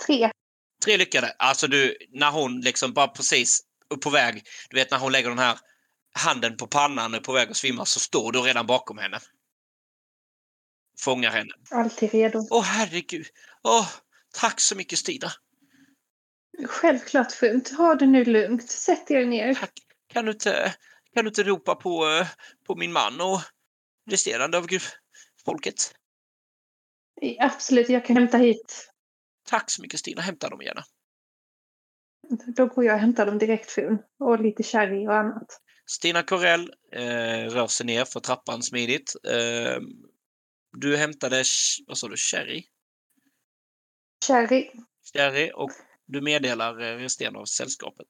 Tre. 0.06 0.30
Tre 0.84 0.96
lyckade. 0.96 1.34
Alltså 1.38 1.66
du, 1.66 1.96
när 2.08 2.30
hon 2.30 2.60
liksom 2.60 2.92
bara 2.92 3.08
precis 3.08 3.60
på 4.02 4.10
väg, 4.10 4.46
du 4.70 4.76
vet 4.76 4.90
när 4.90 4.98
hon 4.98 5.12
lägger 5.12 5.28
den 5.28 5.38
här 5.38 5.58
handen 6.12 6.56
på 6.56 6.66
pannan 6.66 7.14
och 7.14 7.20
är 7.20 7.24
på 7.24 7.32
väg 7.32 7.50
att 7.50 7.56
svimma 7.56 7.84
så 7.84 8.00
står 8.00 8.32
du 8.32 8.40
redan 8.40 8.66
bakom 8.66 8.98
henne. 8.98 9.20
Fångar 10.98 11.30
henne. 11.30 11.52
Alltid 11.70 12.10
redo. 12.10 12.46
Åh 12.50 12.62
herregud. 12.62 13.26
Åh, 13.62 13.88
tack 14.34 14.60
så 14.60 14.76
mycket 14.76 14.98
Stina. 14.98 15.28
Självklart 16.66 17.32
frun. 17.32 17.60
Ta 17.60 17.94
det 17.94 18.06
nu 18.06 18.24
lugnt. 18.24 18.70
Sätt 18.70 19.10
er 19.10 19.26
ner. 19.26 19.54
Tack. 19.54 19.72
Kan 20.12 20.24
du 20.24 20.32
inte, 20.32 20.74
kan 21.14 21.24
du 21.24 21.28
inte 21.28 21.42
ropa 21.42 21.74
på, 21.74 22.06
eh, 22.06 22.26
på 22.66 22.76
min 22.76 22.92
man 22.92 23.20
och 23.20 23.40
resterande 24.10 24.58
av 24.58 24.66
folket? 25.44 25.94
Absolut, 27.38 27.88
jag 27.88 28.04
kan 28.04 28.16
hämta 28.16 28.38
hit. 28.38 28.90
Tack 29.44 29.70
så 29.70 29.82
mycket 29.82 30.00
Stina, 30.00 30.22
hämta 30.22 30.48
dem 30.48 30.62
gärna. 30.62 30.84
Då 32.56 32.66
går 32.66 32.84
jag 32.84 32.94
och 32.94 33.00
hämtar 33.00 33.26
dem 33.26 33.38
direkt 33.38 33.70
frun. 33.70 33.98
Och 34.18 34.40
lite 34.40 34.62
sherry 34.62 35.06
och 35.06 35.14
annat. 35.14 35.60
Stina 35.86 36.22
Corell 36.22 36.72
eh, 36.92 37.50
rör 37.50 37.66
sig 37.66 37.86
ner 37.86 38.04
för 38.04 38.20
trappan 38.20 38.62
smidigt. 38.62 39.14
Eh, 39.24 39.80
du 40.72 40.96
hämtade, 40.96 41.44
vad 41.86 41.98
sa 41.98 42.08
du, 42.08 42.16
sherry? 42.16 42.64
Sherry. 44.26 44.70
Sherry 45.12 45.50
och 45.54 45.70
du 46.06 46.20
meddelar 46.20 46.80
eh, 46.80 46.96
resterande 46.96 47.38
av 47.38 47.44
sällskapet. 47.44 48.06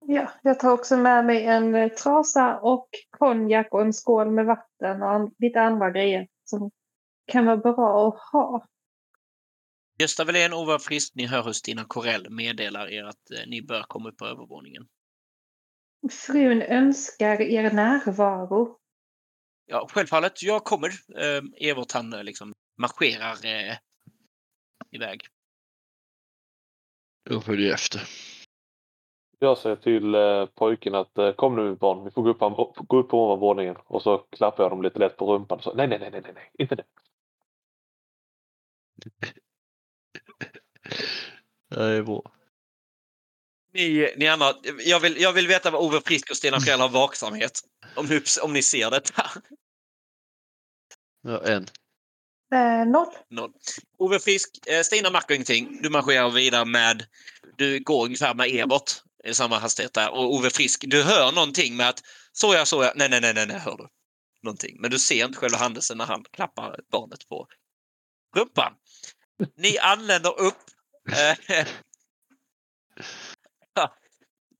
Ja, 0.00 0.32
jag 0.42 0.60
tar 0.60 0.72
också 0.72 0.96
med 0.96 1.24
mig 1.24 1.44
en 1.44 1.74
eh, 1.74 1.88
trasa 1.88 2.58
och 2.60 2.88
konjak 3.10 3.68
och 3.70 3.82
en 3.82 3.92
skål 3.92 4.30
med 4.30 4.46
vatten 4.46 5.02
och 5.02 5.32
lite 5.38 5.60
andra 5.60 5.90
grejer 5.90 6.28
som 6.44 6.70
kan 7.26 7.46
vara 7.46 7.56
bra 7.56 8.08
att 8.08 8.20
ha. 8.32 8.66
Gösta 9.98 10.24
Welén, 10.24 10.52
Ova 10.52 10.78
Frisk, 10.78 11.12
ni 11.14 11.26
hör 11.26 11.42
hur 11.42 11.52
Stina 11.52 11.84
Corell 11.84 12.30
meddelar 12.30 12.90
er 12.90 13.04
att 13.04 13.30
eh, 13.30 13.46
ni 13.46 13.62
bör 13.62 13.82
komma 13.82 14.08
upp 14.08 14.16
på 14.16 14.26
övervåningen. 14.26 14.86
Frun 16.10 16.62
önskar 16.62 17.40
er 17.40 17.70
närvaro. 17.70 18.78
Ja, 19.66 19.88
självfallet. 19.92 20.42
Jag 20.42 20.64
kommer. 20.64 20.88
Eh, 20.88 21.68
Evert 21.68 21.92
han 21.92 22.12
eh, 22.12 22.24
liksom 22.24 22.52
marscherar 22.78 23.46
eh, 23.46 23.76
iväg. 24.90 25.20
Jag 27.30 27.44
följer 27.44 27.74
efter. 27.74 28.00
Jag 29.46 29.58
säger 29.58 29.76
till 29.76 30.14
eh, 30.14 30.46
pojken 30.46 30.94
att 30.94 31.18
eh, 31.18 31.32
kom 31.32 31.56
nu 31.56 31.74
barn, 31.74 32.04
vi 32.04 32.10
får 32.10 32.22
gå 32.22 32.30
upp, 32.30 32.38
på- 32.38 32.74
gå 32.88 32.96
upp 32.98 33.08
på 33.08 33.24
ovanvåningen. 33.24 33.76
Och 33.84 34.02
så 34.02 34.18
klappar 34.18 34.64
jag 34.64 34.72
dem 34.72 34.82
lite 34.82 34.98
lätt 34.98 35.16
på 35.16 35.34
rumpan. 35.34 35.62
Så, 35.62 35.74
nej, 35.74 35.88
nej, 35.88 35.98
nej, 35.98 36.10
nej, 36.10 36.20
nej, 36.24 36.32
nej, 36.34 36.50
inte 36.58 36.74
det. 36.74 36.84
Det 41.70 41.82
är 41.84 42.02
bra. 42.02 42.32
Ni, 43.72 44.14
ni 44.16 44.28
andra, 44.28 44.52
jag 44.86 45.00
vill, 45.00 45.20
jag 45.20 45.32
vill 45.32 45.48
veta 45.48 45.70
vad 45.70 45.84
Ove 45.84 46.00
Frisk 46.00 46.30
och 46.30 46.36
Stina 46.36 46.60
Corell 46.60 46.80
har 46.80 46.88
vaksamhet. 46.88 47.60
Om 47.96 48.06
ni, 48.06 48.20
om 48.42 48.52
ni 48.52 48.62
ser 48.62 48.90
detta. 48.90 49.30
Ja, 51.22 51.42
en. 51.46 51.66
Eh, 52.54 52.86
noll. 52.86 53.12
Noll. 53.28 53.52
Ove 53.98 54.18
Frisk, 54.18 54.68
eh, 54.68 54.80
Stina 54.82 55.10
märker 55.10 55.34
ingenting. 55.34 55.78
Du 55.82 55.90
marscherar 55.90 56.30
vidare 56.30 56.64
med, 56.64 57.06
du 57.56 57.80
går 57.80 58.04
ungefär 58.04 58.34
med 58.34 58.46
Evert 58.46 59.02
i 59.26 59.34
samma 59.34 59.58
hastighet 59.58 59.94
där. 59.94 60.10
Och 60.10 60.34
Ove 60.34 60.50
Frisk, 60.50 60.84
du 60.86 61.02
hör 61.02 61.32
någonting 61.32 61.76
med 61.76 61.88
att 61.88 61.98
så 61.98 62.04
såja, 62.32 62.66
så 62.66 62.80
nej, 62.80 63.08
nej, 63.08 63.20
nej, 63.20 63.34
nej, 63.34 63.46
nej, 63.46 63.58
hör 63.58 63.76
du. 63.76 63.88
Någonting. 64.42 64.80
Men 64.80 64.90
du 64.90 64.98
ser 64.98 65.24
inte 65.24 65.38
själva 65.38 65.58
händelsen 65.58 65.98
när 65.98 66.06
han 66.06 66.24
klappar 66.24 66.80
barnet 66.90 67.28
på 67.28 67.46
rumpan. 68.36 68.72
Ni 69.56 69.78
anländer 69.78 70.40
upp 70.40 70.62
eh, 71.12 71.66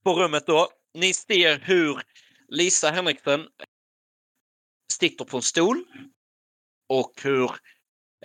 på 0.05 0.15
rummet 0.15 0.47
då. 0.47 0.69
Ni 0.95 1.15
ser 1.15 1.59
hur 1.59 2.03
Lisa 2.49 2.91
Henriksen 2.91 3.49
sitter 4.93 5.25
på 5.25 5.37
en 5.37 5.43
stol 5.43 5.85
och 6.89 7.13
hur 7.23 7.51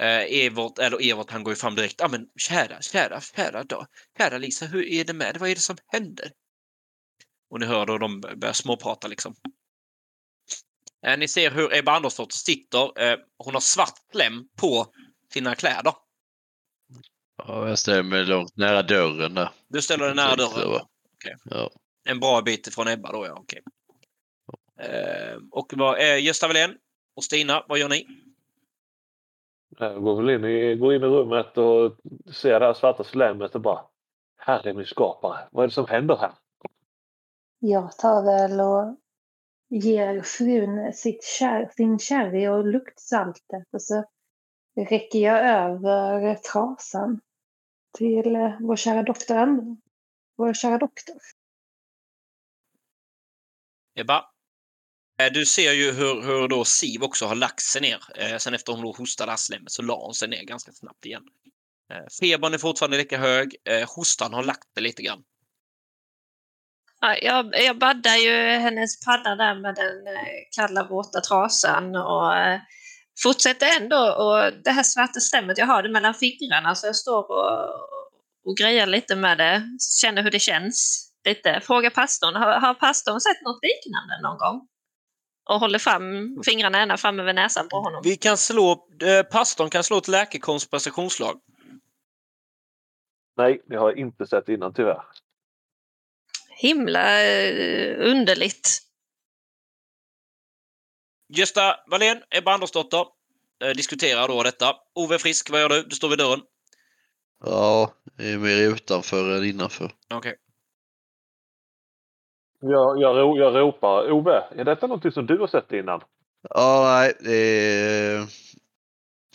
eh, 0.02 0.46
Evert, 0.46 0.80
eller 0.80 1.12
Evert 1.12 1.32
han 1.32 1.44
går 1.44 1.52
ju 1.52 1.56
fram 1.56 1.76
direkt. 1.76 1.96
Ja 2.00 2.08
men 2.08 2.28
kära, 2.38 2.82
kära, 2.82 3.22
kära 3.22 3.64
då. 3.64 3.86
Kära 4.18 4.38
Lisa, 4.38 4.66
hur 4.66 4.86
är 4.86 5.04
det 5.04 5.14
med 5.14 5.34
dig? 5.34 5.40
Vad 5.40 5.50
är 5.50 5.56
det 5.56 5.62
som 5.62 5.78
händer? 5.88 6.32
Och 7.50 7.60
ni 7.60 7.66
hör 7.66 7.86
då 7.86 7.98
de 7.98 8.22
börjar 8.22 8.54
småprata 8.54 9.08
liksom. 9.08 9.36
Eh, 11.06 11.18
ni 11.18 11.28
ser 11.28 11.52
hur 11.52 11.76
Ebba 11.76 11.92
Andersdotter 11.92 12.36
sitter. 12.38 13.02
Eh, 13.02 13.18
hon 13.38 13.54
har 13.54 13.62
svart 13.62 14.00
kläm 14.12 14.48
på 14.58 14.94
sina 15.34 15.56
kläder. 15.56 15.94
Ja, 17.38 17.70
jag 17.70 17.80
ställer 17.80 18.04
mig 18.04 18.26
långt 18.26 18.58
nära 18.58 18.84
dörren 18.84 19.34
där. 19.34 19.50
Du 19.68 19.82
ställer 19.82 20.06
dig 20.06 20.16
nära 20.16 20.36
dörren. 20.36 20.82
Okej. 21.16 21.36
Ja. 21.44 21.72
En 22.04 22.20
bra 22.20 22.42
bit 22.42 22.68
ifrån 22.68 22.88
Ebba 22.88 23.12
då, 23.12 23.26
ja. 23.26 23.34
Okej. 23.34 23.62
Eh, 24.80 25.38
och 25.52 25.74
vad, 25.76 26.00
eh, 26.00 26.24
Gösta 26.24 26.48
Welén 26.48 26.76
och 27.16 27.24
Stina, 27.24 27.66
vad 27.68 27.80
gör 27.80 27.90
ni? 27.90 28.08
Jag 29.78 30.04
går 30.04 30.22
väl 30.22 30.30
in 30.30 30.46
i, 30.46 30.76
går 30.76 30.94
in 30.94 31.04
i 31.04 31.06
rummet 31.06 31.58
och 31.58 31.98
ser 32.34 32.60
det 32.60 32.66
här 32.66 32.74
svarta 32.74 33.04
slemmet 33.04 33.56
och 33.56 33.62
bara 33.62 33.86
Herre 34.38 34.74
min 34.74 34.86
skapare, 34.86 35.48
vad 35.52 35.64
är 35.64 35.68
det 35.68 35.74
som 35.74 35.88
händer 35.88 36.18
här? 36.18 36.32
Jag 37.60 37.98
tar 37.98 38.24
väl 38.24 38.60
och 38.60 38.98
ger 39.70 40.22
frun 40.22 40.94
sitt 40.94 41.24
kär, 41.24 41.70
sin 41.76 42.00
sherry 42.00 42.48
och 42.48 42.66
luktsaltet 42.66 43.68
och 43.74 43.82
så 43.82 44.04
räcker 44.76 45.20
jag 45.20 45.40
över 45.40 46.36
trasan 46.36 47.22
till 47.98 48.36
eh, 48.36 48.54
vår 48.60 48.76
kära 48.76 49.04
doktor. 49.04 49.78
Vår 50.36 50.54
kära 50.54 50.78
doktor. 50.78 51.16
Ebba. 53.96 54.26
Eh, 55.22 55.32
du 55.32 55.46
ser 55.46 55.72
ju 55.72 55.92
hur, 55.92 56.22
hur 56.22 56.48
då 56.48 56.66
Siv 56.66 57.04
också 57.04 57.26
har 57.26 57.36
lagt 57.36 57.62
sig 57.62 57.82
ner. 57.82 58.00
Eh, 58.16 58.38
sen 58.38 58.54
efter 58.54 58.74
hon 58.74 58.82
då 58.82 58.92
hostade 58.92 59.38
slemmet 59.38 59.72
så 59.72 59.82
la 59.82 60.06
hon 60.06 60.14
sig 60.14 60.28
ner 60.30 60.44
ganska 60.44 60.72
snabbt 60.72 61.06
igen. 61.06 61.24
Eh, 61.94 62.06
febern 62.22 62.54
är 62.54 62.58
fortfarande 62.58 62.98
lika 62.98 63.18
hög. 63.18 63.56
Eh, 63.70 63.90
hostan 63.96 64.34
har 64.34 64.44
lagt 64.44 64.74
sig 64.74 64.84
lite 64.84 65.02
grann. 65.02 65.24
Ja, 67.02 67.18
jag, 67.18 67.64
jag 67.66 67.78
baddar 67.80 68.16
ju 68.16 68.32
hennes 68.60 69.06
panna 69.06 69.36
där 69.36 69.56
med 69.62 69.76
den 69.76 70.08
eh, 70.08 70.24
kalla 70.56 70.88
våta 70.88 71.22
trasan 71.22 71.96
och 71.96 72.38
eh, 72.38 72.60
fortsätter 73.24 73.82
ändå 73.82 73.98
och 73.98 74.64
det 74.64 74.72
här 74.72 74.84
svarta 74.84 75.20
slemmet, 75.20 75.58
jag 75.58 75.66
har 75.66 75.84
det 75.84 75.90
mellan 75.90 76.14
fingrarna 76.14 76.76
så 76.76 76.88
jag 76.88 76.96
står 76.96 77.32
och, 77.32 77.70
och 78.46 78.58
grejar 78.58 78.86
lite 78.86 79.16
med 79.16 79.38
det, 79.38 79.64
känner 80.02 80.24
hur 80.24 80.32
det 80.32 80.40
känns 80.40 81.08
lite. 81.26 81.62
Frågar 81.64 81.90
pastorn, 81.90 82.36
har, 82.36 82.60
har 82.60 82.74
pastorn 82.74 83.20
sett 83.20 83.42
något 83.42 83.60
liknande 83.64 84.22
någon 84.22 84.38
gång? 84.38 84.68
Och 85.52 85.60
håller 85.60 85.80
fram 85.80 86.36
fingrarna 86.46 86.82
ända 86.82 86.98
fram 86.98 87.20
över 87.20 87.34
näsan 87.34 87.70
på 87.70 87.80
honom. 87.80 88.02
Vi 88.04 88.16
kan 88.16 88.38
slå, 88.38 88.88
eh, 89.02 89.24
pastorn 89.24 89.70
kan 89.70 89.84
slå 89.84 89.98
ett 89.98 90.08
läkekonst 90.08 90.72
prestationsslag. 90.72 91.40
Nej, 93.38 93.62
det 93.66 93.76
har 93.76 93.90
jag 93.90 94.00
inte 94.00 94.28
sett 94.28 94.50
innan 94.50 94.74
tyvärr. 94.74 95.04
Himla 96.50 97.24
eh, 97.24 97.96
underligt. 98.00 98.70
Gösta 101.34 101.76
Wallén, 101.88 102.24
Ebba 102.30 102.54
Andersdotter, 102.54 103.06
eh, 103.64 103.70
diskuterar 103.70 104.28
då 104.28 104.44
detta. 104.44 104.76
Ove 104.96 105.20
Frisk, 105.20 105.50
vad 105.50 105.62
gör 105.62 105.70
du? 105.70 105.84
Du 105.84 105.96
står 105.96 106.10
vid 106.10 106.18
dörren. 106.18 106.42
Ja, 107.44 107.94
det 108.18 108.32
är 108.32 108.38
mer 108.38 108.74
utanför 108.74 109.38
än 109.38 109.46
innanför. 109.46 109.92
Okej. 110.14 110.36
Jag, 112.62 113.02
jag, 113.02 113.18
ro- 113.18 113.38
jag 113.38 113.56
ropar 113.56 114.12
Ove, 114.12 114.44
är 114.56 114.66
detta 114.66 114.88
något 114.88 115.14
som 115.14 115.26
du 115.26 115.38
har 115.38 115.48
sett 115.48 115.72
innan? 115.72 116.02
Ja, 116.50 116.82
nej, 116.84 117.14
det 117.20 117.38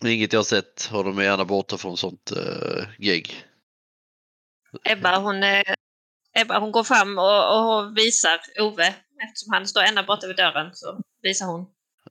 är 0.08 0.14
inget 0.14 0.32
jag 0.32 0.40
har 0.40 0.44
sett. 0.44 0.88
Håller 0.92 1.12
mig 1.12 1.24
gärna 1.24 1.44
borta 1.44 1.76
från 1.76 1.96
sånt 1.96 2.32
uh, 2.36 2.84
gig. 2.98 3.44
Ebba 4.84 5.18
hon, 5.18 5.42
eh, 5.42 5.62
Ebba 6.32 6.58
hon 6.58 6.72
går 6.72 6.84
fram 6.84 7.18
och, 7.18 7.58
och 7.58 7.96
visar 7.96 8.40
Ove, 8.60 8.94
eftersom 9.28 9.52
han 9.52 9.66
står 9.66 9.82
ända 9.82 10.02
borta 10.02 10.26
vid 10.26 10.36
dörren 10.36 10.70
så 10.74 11.00
visar 11.22 11.46
hon. 11.46 11.66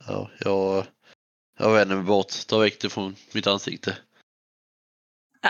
Ja, 0.08 0.30
jag, 0.40 0.86
jag 1.60 1.74
vänder 1.74 1.96
mig 1.96 2.06
bort, 2.06 2.48
tar 2.48 2.60
väck 2.60 2.82
det 2.82 2.90
från 2.90 3.16
mitt 3.34 3.48
ansikte. 3.48 3.98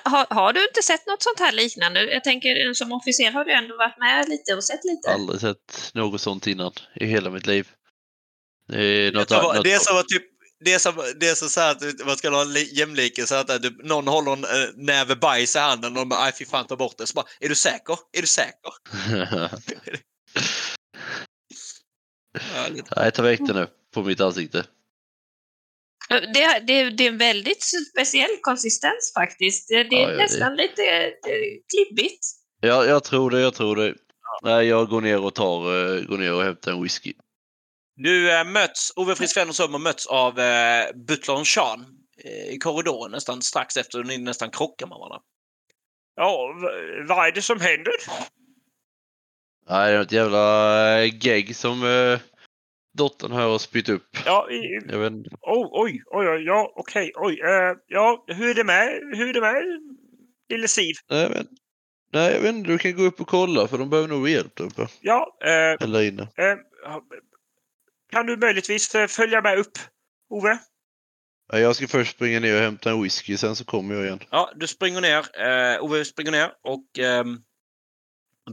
Har, 0.03 0.25
har 0.29 0.53
du 0.53 0.63
inte 0.67 0.81
sett 0.81 1.07
något 1.07 1.23
sånt 1.23 1.39
här 1.39 1.51
liknande? 1.51 2.03
Jag 2.13 2.23
tänker 2.23 2.73
som 2.73 2.91
officer 2.91 3.31
har 3.31 3.45
du 3.45 3.51
ändå 3.53 3.77
varit 3.77 3.97
med 3.99 4.29
lite 4.29 4.53
och 4.55 4.63
sett 4.63 4.83
lite. 4.85 5.09
Aldrig 5.09 5.41
sett 5.41 5.91
något 5.93 6.21
sånt 6.21 6.47
innan 6.47 6.71
i 6.95 7.05
hela 7.05 7.29
mitt 7.29 7.47
liv. 7.47 7.67
Det 8.67 8.81
är 8.83 9.11
något, 9.11 9.29
Det, 9.29 9.35
var, 9.35 9.55
något, 9.55 9.63
det 9.63 9.73
är 9.73 9.79
som 9.79 9.97
att 9.97 10.07
typ 10.07 10.23
det 10.59 10.79
som, 10.79 11.13
det 11.19 11.27
är 11.29 11.35
så, 11.35 11.59
här 11.61 11.71
att 11.71 12.05
man 12.05 12.17
ska 12.17 12.29
ha 12.29 12.43
li- 12.43 12.75
jämlikhet, 12.75 13.31
att 13.31 13.63
typ, 13.63 13.83
någon 13.83 14.07
håller 14.07 14.31
en 14.33 14.43
äh, 14.43 14.69
näve 14.75 15.15
bajs 15.15 15.55
i 15.55 15.59
handen 15.59 15.91
och 15.91 15.97
någon 15.97 16.09
bara, 16.09 16.19
"Aj, 16.23 16.33
fy 16.39 16.45
fan 16.45 16.67
ta 16.67 16.75
bort 16.75 16.97
det. 16.97 17.07
Så 17.07 17.13
bara, 17.13 17.25
är 17.39 17.49
du 17.49 17.55
säker? 17.55 17.97
Är 18.17 18.21
du 18.21 18.27
säker? 18.27 18.71
Ja, 22.55 22.67
lite. 22.69 22.93
Nej, 22.95 23.11
ta 23.11 23.21
väck 23.21 23.39
det 23.47 23.53
nu 23.53 23.67
på 23.93 24.03
mitt 24.03 24.21
ansikte. 24.21 24.63
Det, 26.09 26.63
det, 26.67 26.89
det 26.89 27.03
är 27.03 27.12
en 27.12 27.17
väldigt 27.17 27.63
speciell 27.91 28.38
konsistens 28.41 29.13
faktiskt. 29.17 29.67
Det, 29.69 29.84
det 29.84 29.95
är 29.95 30.12
Ja, 30.12 30.17
nästan 30.17 30.56
lite 30.56 30.84
eh, 30.84 31.12
klibbigt. 31.73 32.25
Ja, 32.62 32.86
jag 32.86 33.03
tror 33.03 33.32
det, 33.32 33.39
jag 33.39 33.53
tror 33.53 33.75
det. 33.75 33.95
Nej, 34.43 34.67
jag 34.67 34.89
går 34.89 35.01
ner 35.01 35.23
och 35.23 35.36
tar, 35.36 35.58
eh, 35.97 36.01
går 36.03 36.17
ner 36.17 36.34
och 36.34 36.43
hämtar 36.43 36.71
en 36.71 36.84
whisky. 36.84 37.13
Du 37.95 38.32
äh, 38.32 38.43
möts, 38.43 38.93
Ove 38.95 39.15
Frisk 39.15 39.38
Wennersson 39.38 39.71
har 39.71 39.80
mötts 39.80 40.08
av 40.08 40.39
äh, 40.39 40.86
butlern 40.95 41.45
Sean 41.45 41.86
eh, 42.23 42.53
i 42.53 42.58
korridoren 42.58 43.12
nästan 43.12 43.41
strax 43.41 43.77
efter 43.77 44.03
ni 44.03 44.17
nästan 44.17 44.51
krockar 44.51 44.88
med 44.88 44.97
varandra. 44.97 45.19
Ja, 46.15 46.53
vad 47.08 47.27
är 47.27 47.32
det 47.32 47.41
som 47.41 47.62
händer? 47.62 47.93
Nej, 49.69 49.91
det 49.91 49.97
är 49.97 50.01
ett 50.01 50.12
jävla 50.12 51.01
eh, 51.01 51.25
gegg 51.25 51.56
som 51.56 51.84
eh, 51.84 52.19
dottern 52.97 53.31
här 53.31 53.47
har 53.47 53.58
spytt 53.58 53.89
upp. 53.89 54.17
Ja, 54.25 54.49
i, 54.51 54.79
Jag 54.91 54.99
vet 54.99 55.12
inte. 55.12 55.29
oh, 55.41 55.69
oj, 55.84 56.01
oj, 56.05 56.27
oj, 56.29 56.43
ja, 56.45 56.73
okej, 56.75 57.12
oj, 57.15 57.41
eh, 57.41 57.73
ja, 57.88 58.23
hur 58.27 58.49
är 58.49 58.53
det 58.53 58.63
med, 58.63 58.88
hur 59.17 59.29
är 59.29 59.34
det 59.34 59.41
med, 59.41 59.63
lille 60.49 60.67
Siv? 60.67 60.95
Nej, 61.10 61.29
vet, 61.29 61.47
nej, 62.13 62.34
jag 62.34 62.41
vet 62.41 62.55
inte. 62.55 62.69
Du 62.71 62.77
kan 62.77 62.95
gå 62.95 63.03
upp 63.03 63.21
och 63.21 63.27
kolla 63.27 63.67
för 63.67 63.77
de 63.77 63.89
behöver 63.89 64.10
nog 64.10 64.29
hjälp 64.29 64.55
där 64.55 64.65
uppe. 64.65 64.88
Ja, 65.01 65.38
eh, 65.43 65.84
Eller 65.88 66.01
inne. 66.03 66.21
eh, 66.21 66.55
kan 68.12 68.25
du 68.25 68.38
möjligtvis 68.38 68.95
följa 69.10 69.41
med 69.41 69.60
upp, 69.60 69.77
Ove? 70.29 70.58
Jag 71.51 71.75
ska 71.75 71.88
först 71.88 72.15
springa 72.15 72.39
ner 72.39 72.55
och 72.55 72.62
hämta 72.62 72.91
en 72.91 73.03
whisky, 73.03 73.38
sen 73.38 73.55
så 73.55 73.65
kommer 73.65 73.95
jag 73.95 74.05
igen. 74.05 74.19
Ja, 74.29 74.51
du 74.55 74.67
springer 74.67 75.01
ner. 75.01 75.25
Ove 75.81 76.05
springer 76.05 76.31
ner 76.31 76.51
och 76.63 76.99
eh, 76.99 77.23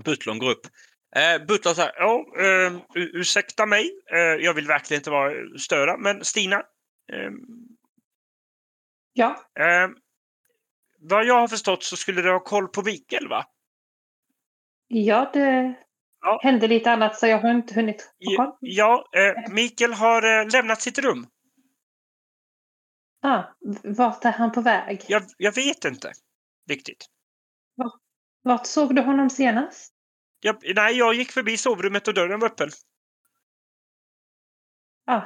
butlern 0.05 0.39
går 0.39 0.51
upp. 0.51 0.67
Eh, 1.17 1.47
butlern 1.47 1.75
säger, 1.75 1.93
ja, 1.99 2.25
eh, 2.39 2.73
ur- 2.95 3.17
ursäkta 3.17 3.67
mig. 3.67 3.91
Eh, 4.13 4.19
jag 4.19 4.55
vill 4.55 4.67
verkligen 4.67 5.01
inte 5.01 5.11
vara 5.11 5.59
störa, 5.59 5.97
men 5.97 6.25
Stina. 6.25 6.57
Eh, 7.13 7.31
Ja, 9.15 9.31
eh, 9.61 9.89
vad 10.99 11.25
jag 11.27 11.41
har 11.41 11.49
förstått 11.49 11.83
så 11.85 11.97
skulle 11.97 12.23
du 12.23 12.33
ha 12.33 12.41
koll 12.41 12.69
på 12.69 12.83
Mikael, 12.83 13.29
va? 13.29 13.45
ja 14.89 15.31
det 15.35 15.75
Ja. 16.21 16.41
hände 16.43 16.69
lite 16.69 16.91
annat 16.93 17.19
så 17.19 17.27
jag 17.27 17.39
har 17.39 17.51
inte 17.51 17.75
hunnit 17.75 18.15
Ja, 18.19 18.37
koll. 18.45 18.57
ja 18.61 19.05
eh, 19.17 19.53
Mikael 19.53 19.93
har 19.93 20.41
eh, 20.41 20.49
lämnat 20.53 20.81
sitt 20.83 20.99
rum. 20.99 21.27
Ah, 23.23 23.43
vart 23.85 24.25
är 24.25 24.33
han 24.33 24.53
på 24.53 24.61
väg? 24.61 25.05
Jag, 25.09 25.23
jag 25.37 25.55
vet 25.55 25.85
inte 25.85 26.13
riktigt. 26.69 27.07
Vart 28.43 28.67
såg 28.67 28.95
du 28.97 29.03
honom 29.03 29.31
senast? 29.31 29.95
Jag, 30.45 30.75
nej, 30.75 30.97
jag 30.97 31.15
gick 31.15 31.33
förbi 31.33 31.57
sovrummet 31.57 32.09
och 32.09 32.15
dörren 32.15 32.41
var 32.41 32.49
öppen. 32.49 32.71
Ah. 35.07 35.23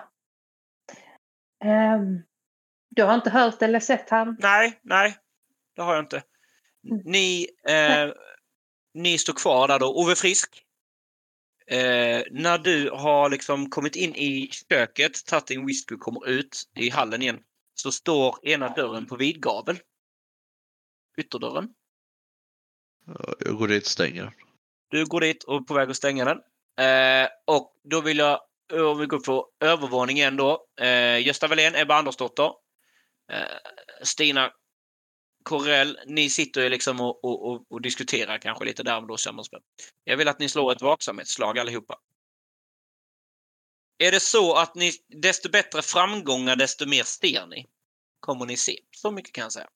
Ehm, 1.64 2.22
du 2.90 3.02
har 3.02 3.14
inte 3.14 3.30
hört 3.30 3.62
eller 3.62 3.80
sett 3.80 4.10
han? 4.10 4.36
Nej, 4.40 4.80
nej. 4.82 5.16
Det 5.76 5.82
har 5.82 5.94
jag 5.94 6.04
inte. 6.04 6.22
Mm. 6.90 7.02
Ni, 7.04 7.46
eh, 7.68 8.12
ni 8.94 9.18
står 9.18 9.32
kvar 9.32 9.68
där 9.68 9.78
då. 9.78 10.02
Ove 10.02 10.14
Frisk. 10.14 10.62
Eh, 11.66 12.22
när 12.30 12.58
du 12.58 12.90
har 12.90 13.30
liksom 13.30 13.70
kommit 13.70 13.96
in 13.96 14.14
i 14.14 14.50
köket, 14.68 15.26
tagit 15.26 15.46
din 15.46 15.66
whisky 15.66 15.94
och 15.94 16.00
kommer 16.00 16.28
ut 16.28 16.62
i 16.74 16.90
hallen 16.90 17.22
igen, 17.22 17.38
så 17.74 17.92
står 17.92 18.48
ena 18.48 18.74
dörren 18.74 19.06
på 19.06 19.16
vidgavel. 19.16 19.78
Ytterdörren. 21.18 21.68
Ja, 23.06 23.34
Jag 23.38 23.58
går 23.58 23.68
dit 23.68 23.82
och 23.82 23.90
stänger. 23.90 24.45
Du 24.88 25.04
går 25.04 25.20
dit 25.20 25.44
och 25.44 25.56
är 25.56 25.60
på 25.60 25.74
väg 25.74 25.90
att 25.90 25.96
stänga 25.96 26.24
den. 26.24 26.38
Eh, 26.86 27.28
och 27.46 27.72
då 27.84 28.00
vill 28.00 28.18
jag, 28.18 28.40
eh, 28.72 28.82
om 28.82 28.98
vi 28.98 29.06
går 29.06 29.20
på 29.20 29.48
övervåningen 29.60 30.16
igen 30.16 30.36
då. 30.36 30.66
Eh, 30.80 31.26
Gösta 31.26 31.48
Wallén, 31.48 31.74
Ebba 31.74 31.94
Andersdotter. 31.94 32.50
Eh, 33.32 33.56
Stina 34.02 34.52
Corell, 35.44 35.98
ni 36.06 36.30
sitter 36.30 36.62
ju 36.62 36.68
liksom 36.68 37.00
och, 37.00 37.24
och, 37.24 37.50
och, 37.50 37.66
och 37.72 37.82
diskuterar 37.82 38.38
kanske 38.38 38.64
lite 38.64 38.82
där 38.82 38.98
om 38.98 39.06
då. 39.06 39.16
Jag 40.04 40.16
vill 40.16 40.28
att 40.28 40.38
ni 40.38 40.48
slår 40.48 40.72
ett 40.72 40.82
vaksamhetsslag 40.82 41.58
allihopa. 41.58 41.98
Är 43.98 44.12
det 44.12 44.20
så 44.20 44.54
att 44.54 44.74
ni, 44.74 44.92
desto 45.22 45.50
bättre 45.50 45.82
framgångar, 45.82 46.56
desto 46.56 46.86
mer 46.88 47.02
ser 47.02 47.46
ni? 47.46 47.66
Kommer 48.20 48.46
ni 48.46 48.56
se. 48.56 48.78
Så 48.90 49.10
mycket 49.10 49.34
kan 49.34 49.42
jag 49.42 49.52
säga. 49.52 49.68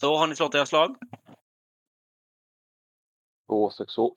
Så 0.00 0.16
har 0.16 0.26
ni 0.26 0.36
slått 0.36 0.54
era 0.54 0.66
slag. 0.66 0.96
Två 3.48 3.70
sexor. 3.70 4.16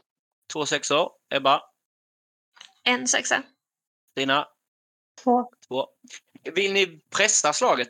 Två 0.54 0.66
sexor. 0.66 1.12
Ebba, 1.30 1.62
En 2.84 3.08
sexa. 3.08 3.44
Stina, 4.12 4.48
Två. 5.24 5.52
två. 5.68 5.88
Vill 6.56 6.74
ni 6.74 7.02
pressa 7.10 7.54
slaget? 7.54 7.90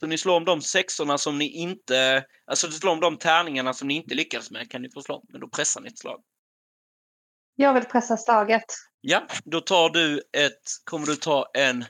Så 0.00 0.06
ni 0.06 0.18
slår 0.18 0.36
om 0.36 0.44
de 0.44 0.62
sexorna 0.62 1.18
som 1.18 1.38
ni 1.38 1.48
inte... 1.48 2.26
Alltså 2.44 2.66
du 2.66 2.72
slår 2.72 2.92
om 2.92 3.00
de 3.00 3.18
tärningarna 3.18 3.72
som 3.74 3.88
ni 3.88 3.94
inte 3.94 4.14
lyckades 4.14 4.50
med 4.50 4.70
kan 4.70 4.82
ni 4.82 4.90
få 4.90 5.02
slå. 5.02 5.22
Men 5.28 5.40
då 5.40 5.48
pressar 5.48 5.80
ni 5.80 5.88
ett 5.88 5.98
slag. 5.98 6.22
Jag 7.56 7.74
vill 7.74 7.84
pressa 7.84 8.16
slaget. 8.16 8.64
Ja, 9.00 9.26
då 9.44 9.60
tar 9.60 9.90
du 9.90 10.18
ett... 10.32 10.62
Kommer 10.84 11.06
du 11.06 11.16
ta 11.16 11.50
en... 11.54 11.84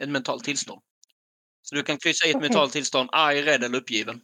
Ett 0.00 0.08
mentalt 0.08 0.44
tillstånd. 0.44 0.82
Så 1.70 1.76
du 1.76 1.82
kan 1.82 1.98
kryssa 1.98 2.26
i 2.26 2.30
ett 2.30 2.40
mentalt 2.40 2.72
tillstånd. 2.72 3.08
Arg, 3.12 3.42
rädd 3.42 3.64
eller 3.64 3.78
uppgiven. 3.78 4.20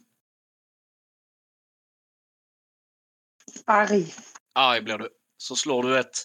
Arg. 3.65 4.13
arg 4.53 4.81
blir 4.81 4.97
du. 4.97 5.09
Så 5.37 5.55
slår 5.55 5.83
du 5.83 5.99
ett... 5.99 6.15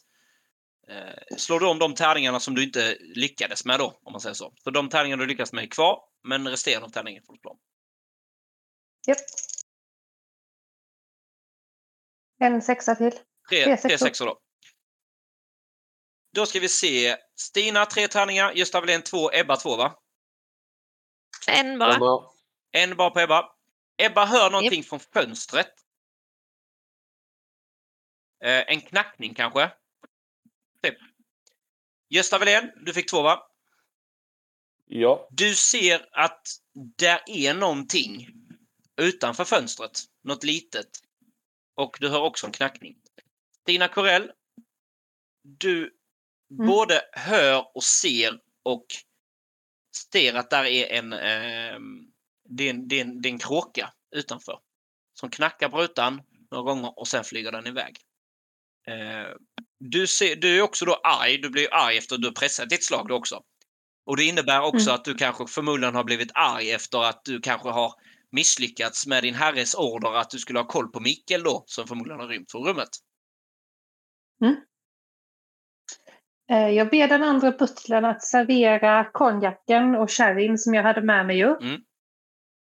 Eh, 0.89 1.37
slår 1.37 1.61
du 1.61 1.67
om 1.67 1.79
de 1.79 1.95
tärningarna 1.95 2.41
som 2.41 2.55
du 2.55 2.65
inte 2.65 2.99
lyckades 3.01 3.65
med 3.65 3.79
då, 3.79 4.01
om 4.03 4.13
man 4.13 4.21
säger 4.21 4.35
så. 4.35 4.55
Så 4.65 4.71
de 4.71 4.89
tärningar 4.89 5.17
du 5.17 5.27
lyckades 5.27 5.53
med 5.53 5.65
är 5.65 5.69
kvar, 5.69 6.01
men 6.23 6.49
resterande 6.49 6.87
av 6.87 6.91
tärningen 6.91 7.23
får 7.23 7.39
du 7.43 7.49
om. 7.49 7.59
Japp. 9.07 9.19
En 12.39 12.63
sexa 12.63 12.95
till. 12.95 13.11
Tre, 13.13 13.23
Tre 13.49 13.65
tre 13.65 13.77
sexor. 13.77 14.07
sexor 14.07 14.27
då. 14.27 14.41
Då 16.35 16.47
ska 16.47 16.61
vi 16.61 16.69
se. 16.69 17.17
Stina, 17.35 17.87
tre 17.87 18.09
tärningar. 18.09 18.53
Gösta 18.53 18.81
Welén, 18.81 19.03
två. 19.03 19.33
Ebba, 19.33 19.57
två, 19.57 19.77
va? 19.77 20.02
En 21.47 21.79
bara. 21.79 22.21
En 22.71 22.97
bara 22.97 23.11
på 23.11 23.21
Ebba. 23.21 23.53
Ebba 23.97 24.25
hör 24.25 24.51
någonting 24.51 24.85
från 24.85 25.01
fönstret. 25.01 25.73
Eh, 28.45 28.65
en 28.69 28.81
knackning 28.81 29.35
kanske. 29.35 29.71
Typ. 30.83 30.99
Gösta 32.09 32.39
Welén, 32.39 32.73
du 32.77 32.93
fick 32.93 33.11
två 33.11 33.23
va? 33.23 33.47
Ja. 34.87 35.29
Du 35.31 35.55
ser 35.55 36.09
att 36.13 36.49
där 36.75 37.21
är 37.27 37.55
någonting 37.55 38.29
utanför 38.97 39.45
fönstret. 39.45 40.01
Något 40.23 40.45
litet. 40.45 40.89
Och 41.75 41.97
du 42.01 42.09
hör 42.09 42.21
också 42.21 42.47
en 42.47 42.53
knackning. 42.53 42.97
Stina 43.63 43.89
Corell, 43.89 44.33
du 45.43 45.99
Mm. 46.53 46.67
både 46.67 47.03
hör 47.13 47.77
och 47.77 47.85
ser 47.85 48.41
och 48.63 48.87
ser 50.13 50.35
att 50.35 50.51
där 50.51 50.65
är 50.65 50.93
en, 50.93 51.13
ehm, 51.13 52.07
det 52.49 52.65
är 52.65 52.71
en, 52.71 52.89
det 52.89 52.97
är 52.97 53.01
en, 53.01 53.23
det 53.23 53.29
är 53.29 53.33
en 53.33 53.39
kråka 53.39 53.93
utanför. 54.17 54.59
Som 55.15 55.31
knackar 55.31 55.69
på 55.69 55.79
rutan 55.83 56.23
några 56.51 56.65
gånger 56.65 56.99
och 56.99 57.09
sen 57.09 57.25
flyger 57.25 57.53
den 57.53 57.67
iväg. 57.67 57.97
Eh, 58.87 59.35
du, 59.81 60.07
ser, 60.07 60.37
du 60.37 60.59
är 60.59 60.63
också 60.63 60.85
då 60.85 60.95
arg. 60.95 61.39
Du 61.39 61.51
blir 61.51 61.75
arg 61.75 61.99
efter 61.99 62.15
att 62.15 62.23
du 62.23 62.33
pressat 62.33 62.69
ditt 62.71 62.85
slag 62.85 63.09
då 63.09 63.15
också. 63.15 63.43
Och 64.07 64.17
det 64.17 64.25
innebär 64.25 64.61
också 64.61 64.91
Mm. 64.91 64.95
att 64.95 65.05
du 65.05 65.15
kanske 65.15 65.47
förmodligen 65.47 65.95
har 65.95 66.05
blivit 66.05 66.31
arg 66.35 66.71
efter 66.71 66.99
att 67.05 67.25
du 67.25 67.41
kanske 67.41 67.69
har 67.69 67.93
misslyckats 68.31 69.07
med 69.07 69.23
din 69.23 69.35
herres 69.35 69.75
order 69.75 70.15
att 70.15 70.31
du 70.31 70.39
skulle 70.39 70.59
ha 70.59 70.67
koll 70.67 70.89
på 70.89 71.01
Mikael 71.01 71.43
då, 71.43 71.65
som 71.67 71.87
förmodligen 71.87 72.21
har 72.21 72.29
rymt 72.29 72.51
från 72.51 72.67
rummet. 72.67 72.89
Eh, 74.45 74.53
Jag 76.57 76.91
ber 76.91 77.09
den 77.09 77.23
andra 77.23 77.51
butlern 77.51 78.05
att 78.05 78.23
servera 78.23 79.11
konjaken 79.13 79.95
och 79.95 80.11
sherryn 80.11 80.59
som 80.59 80.75
jag 80.75 80.83
hade 80.83 81.03
med 81.03 81.27
mig 81.27 81.37
ju. 81.37 81.57
Mm. 81.57 81.83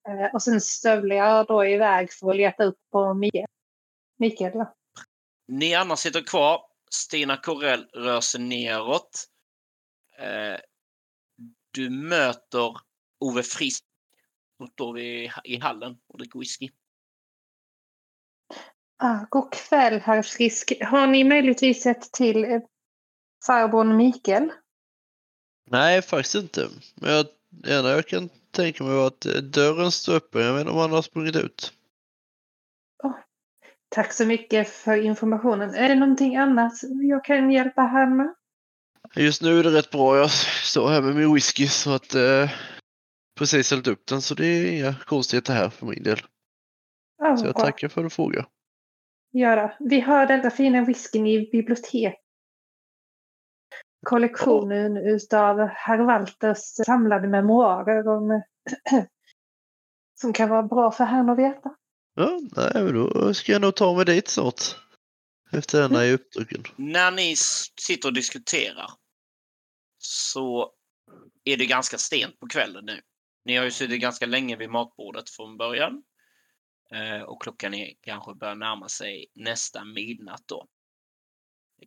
Eh, 0.07 0.33
Och 0.33 0.43
sen 0.43 0.61
stövlar 0.61 1.15
jag 1.15 1.47
då 1.47 1.65
iväg 1.65 2.13
för 2.13 2.29
att 2.29 2.35
leta 2.35 2.63
upp 2.63 2.79
på 2.91 3.13
Mikael. 3.13 3.45
Mikael. 4.17 4.65
Ni 5.47 5.75
andra 5.75 5.95
sitter 5.95 6.21
kvar. 6.21 6.61
Stina 6.91 7.37
Corell 7.37 7.85
rör 7.93 8.21
sig 8.21 8.41
neråt. 8.41 9.25
Eh, 10.17 10.59
du 11.71 11.89
möter 11.89 12.77
Ove 13.19 13.43
Frisk 13.43 13.85
som 14.57 14.67
står 14.67 14.99
i, 14.99 15.31
i 15.43 15.59
hallen 15.59 15.97
och 16.07 16.17
dricker 16.17 16.39
whisky. 16.39 16.69
Ah, 18.97 19.25
god 19.29 19.53
kväll 19.53 19.99
herr 19.99 20.21
Frisk. 20.21 20.73
Har 20.81 21.07
ni 21.07 21.23
möjligtvis 21.23 21.83
sett 21.83 22.01
till 22.01 22.45
eh, 22.45 22.61
farbrorn 23.47 23.97
Mikael? 23.97 24.51
Nej, 25.71 26.01
faktiskt 26.01 26.35
inte. 26.35 26.69
Men 26.95 27.11
jag, 27.11 27.25
det 27.49 27.75
enda 27.75 27.91
jag 27.91 28.07
kan 28.07 28.29
tänka 28.51 28.83
mig 28.83 28.95
var 28.95 29.07
att 29.07 29.25
eh, 29.25 29.31
dörren 29.33 29.91
står 29.91 30.15
öppen. 30.15 30.41
Jag 30.41 30.53
vet 30.53 30.61
inte 30.61 30.71
om 30.71 30.77
han 30.77 30.91
har 30.91 31.01
sprungit 31.01 31.35
ut. 31.35 31.71
Tack 33.89 34.13
så 34.13 34.25
mycket 34.25 34.69
för 34.69 34.97
informationen. 34.97 35.69
Är 35.75 35.89
det 35.89 35.95
någonting 35.95 36.35
annat 36.35 36.73
jag 37.09 37.25
kan 37.25 37.51
hjälpa 37.51 37.81
här 37.81 38.09
med? 38.09 38.35
Just 39.15 39.41
nu 39.41 39.59
är 39.59 39.63
det 39.63 39.69
rätt 39.69 39.91
bra. 39.91 40.17
Jag 40.17 40.31
står 40.63 40.89
här 40.89 41.01
med 41.01 41.15
min 41.15 41.33
whisky 41.33 41.67
så 41.67 41.93
att 41.95 42.15
eh, 42.15 42.49
precis 43.39 43.71
hällt 43.71 43.87
upp 43.87 44.05
den 44.05 44.21
så 44.21 44.35
det 44.35 44.45
är 44.45 44.71
inga 44.71 44.95
konstigheter 45.05 45.53
här 45.53 45.69
för 45.69 45.85
min 45.85 46.03
del. 46.03 46.19
Ah, 47.23 47.37
Så 47.37 47.45
jag 47.45 47.55
tackar 47.55 47.87
för 47.87 48.01
att 48.01 48.05
du 48.05 48.09
frågar. 48.09 48.45
göra. 49.33 49.73
Vi 49.79 49.99
har 49.99 50.25
denna 50.25 50.49
fina 50.49 50.85
whiskyn 50.85 51.27
i 51.27 51.49
bibliotek. 51.51 52.15
Kollektionen 54.05 54.97
utav 54.97 55.59
herr 55.59 55.97
Walters 55.97 56.59
samlade 56.85 57.27
memoarer 57.27 58.07
om, 58.07 58.41
som 60.21 60.33
kan 60.33 60.49
vara 60.49 60.63
bra 60.63 60.91
för 60.91 61.03
herrn 61.03 61.29
att 61.29 61.37
veta. 61.37 61.75
Ja, 62.15 62.39
nej, 62.55 62.83
men 62.83 62.93
då 62.93 63.33
ska 63.33 63.51
jag 63.51 63.61
nog 63.61 63.75
ta 63.75 63.95
mig 63.95 64.05
dit 64.05 64.27
snart. 64.27 64.61
Efter 65.51 65.81
denna 65.81 66.03
är 66.03 66.13
uppdrucken. 66.13 66.63
När 66.75 67.11
ni 67.11 67.35
sitter 67.81 68.09
och 68.09 68.13
diskuterar 68.13 68.91
så 69.97 70.71
är 71.43 71.57
det 71.57 71.65
ganska 71.65 71.97
sent 71.97 72.39
på 72.39 72.47
kvällen 72.47 72.85
nu. 72.85 73.01
Ni 73.45 73.55
har 73.55 73.65
ju 73.65 73.71
suttit 73.71 74.01
ganska 74.01 74.25
länge 74.25 74.55
vid 74.55 74.69
matbordet 74.69 75.29
från 75.29 75.57
början. 75.57 76.03
Eh, 76.91 77.21
och 77.21 77.41
klockan 77.41 77.73
är 77.73 77.93
kanske 78.01 78.35
börjar 78.35 78.55
närma 78.55 78.89
sig 78.89 79.25
nästa 79.35 79.83
midnatt 79.83 80.43
då. 80.45 80.67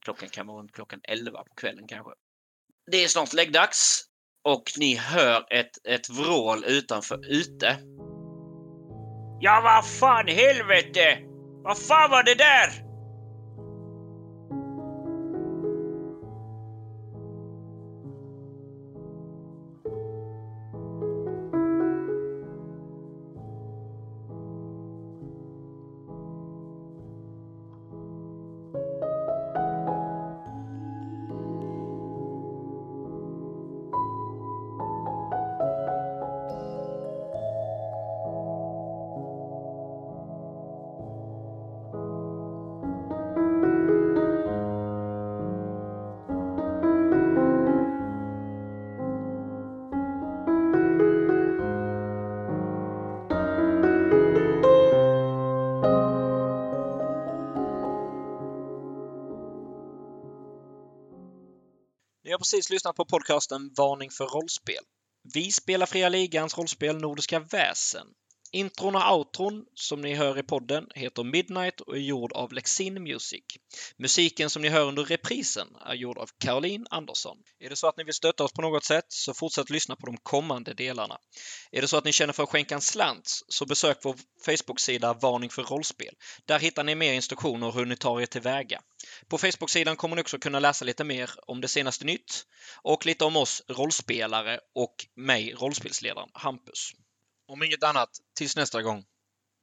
Klockan 0.02 0.28
kan 0.28 0.46
vara 0.46 0.58
runt 0.58 0.72
klockan 0.72 1.00
11 1.02 1.44
på 1.44 1.54
kvällen 1.54 1.86
kanske. 1.88 2.10
Det 2.90 3.04
är 3.04 3.08
snart 3.08 3.32
läggdags 3.32 4.04
och 4.44 4.62
ni 4.78 4.94
hör 4.94 5.46
ett, 5.52 5.86
ett 5.88 6.10
vrål 6.10 6.64
utanför 6.64 7.30
ute. 7.30 7.76
Ja, 9.40 9.60
vad 9.64 9.86
fan 9.86 10.28
helvete! 10.28 11.18
Vad 11.62 11.78
fan 11.78 12.10
var 12.10 12.22
det 12.22 12.34
där? 12.34 12.87
Har 62.38 62.40
precis 62.40 62.70
lyssnat 62.70 62.96
på 62.96 63.04
podcasten 63.04 63.70
Varning 63.76 64.10
för 64.10 64.24
rollspel. 64.24 64.84
Vi 65.34 65.52
spelar 65.52 65.86
Fria 65.86 66.08
Ligans 66.08 66.58
rollspel 66.58 66.96
Nordiska 66.96 67.40
väsen. 67.40 68.06
Intron 68.52 68.96
och 68.96 69.16
outron 69.16 69.64
som 69.74 70.00
ni 70.00 70.14
hör 70.14 70.38
i 70.38 70.42
podden 70.42 70.86
heter 70.94 71.24
Midnight 71.24 71.80
och 71.80 71.96
är 71.96 72.00
gjord 72.00 72.32
av 72.32 72.52
Lexin 72.52 73.02
Music. 73.02 73.42
Musiken 73.96 74.50
som 74.50 74.62
ni 74.62 74.68
hör 74.68 74.86
under 74.86 75.04
reprisen 75.04 75.68
är 75.86 75.94
gjord 75.94 76.18
av 76.18 76.30
Caroline 76.38 76.86
Andersson. 76.90 77.36
Är 77.60 77.70
det 77.70 77.76
så 77.76 77.88
att 77.88 77.96
ni 77.96 78.04
vill 78.04 78.14
stötta 78.14 78.44
oss 78.44 78.52
på 78.52 78.62
något 78.62 78.84
sätt 78.84 79.04
så 79.08 79.34
fortsätt 79.34 79.70
lyssna 79.70 79.96
på 79.96 80.06
de 80.06 80.16
kommande 80.16 80.74
delarna. 80.74 81.18
Är 81.72 81.80
det 81.80 81.88
så 81.88 81.96
att 81.96 82.04
ni 82.04 82.12
känner 82.12 82.32
för 82.32 82.42
att 82.42 82.48
skänka 82.48 82.74
en 82.74 82.80
slant 82.80 83.40
så 83.48 83.66
besök 83.66 83.98
vår 84.02 84.16
Facebook-sida 84.44 85.14
Varning 85.14 85.50
för 85.50 85.62
rollspel. 85.62 86.14
Där 86.44 86.58
hittar 86.58 86.84
ni 86.84 86.94
mer 86.94 87.12
instruktioner 87.12 87.72
hur 87.72 87.86
ni 87.86 87.96
tar 87.96 88.20
er 88.20 88.26
tillväga. 88.26 88.80
På 89.28 89.38
Facebook-sidan 89.38 89.96
kommer 89.96 90.16
ni 90.16 90.22
också 90.22 90.38
kunna 90.38 90.60
läsa 90.60 90.84
lite 90.84 91.04
mer 91.04 91.30
om 91.46 91.60
det 91.60 91.68
senaste 91.68 92.04
nytt 92.04 92.44
och 92.82 93.06
lite 93.06 93.24
om 93.24 93.36
oss 93.36 93.62
rollspelare 93.68 94.60
och 94.74 94.94
mig, 95.16 95.54
rollspelsledaren 95.54 96.28
Hampus. 96.32 96.92
Om 97.48 97.62
inget 97.62 97.82
annat, 97.82 98.10
tills 98.34 98.56
nästa 98.56 98.82
gång. 98.82 99.04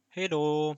Hej 0.10 0.28
då! 0.28 0.76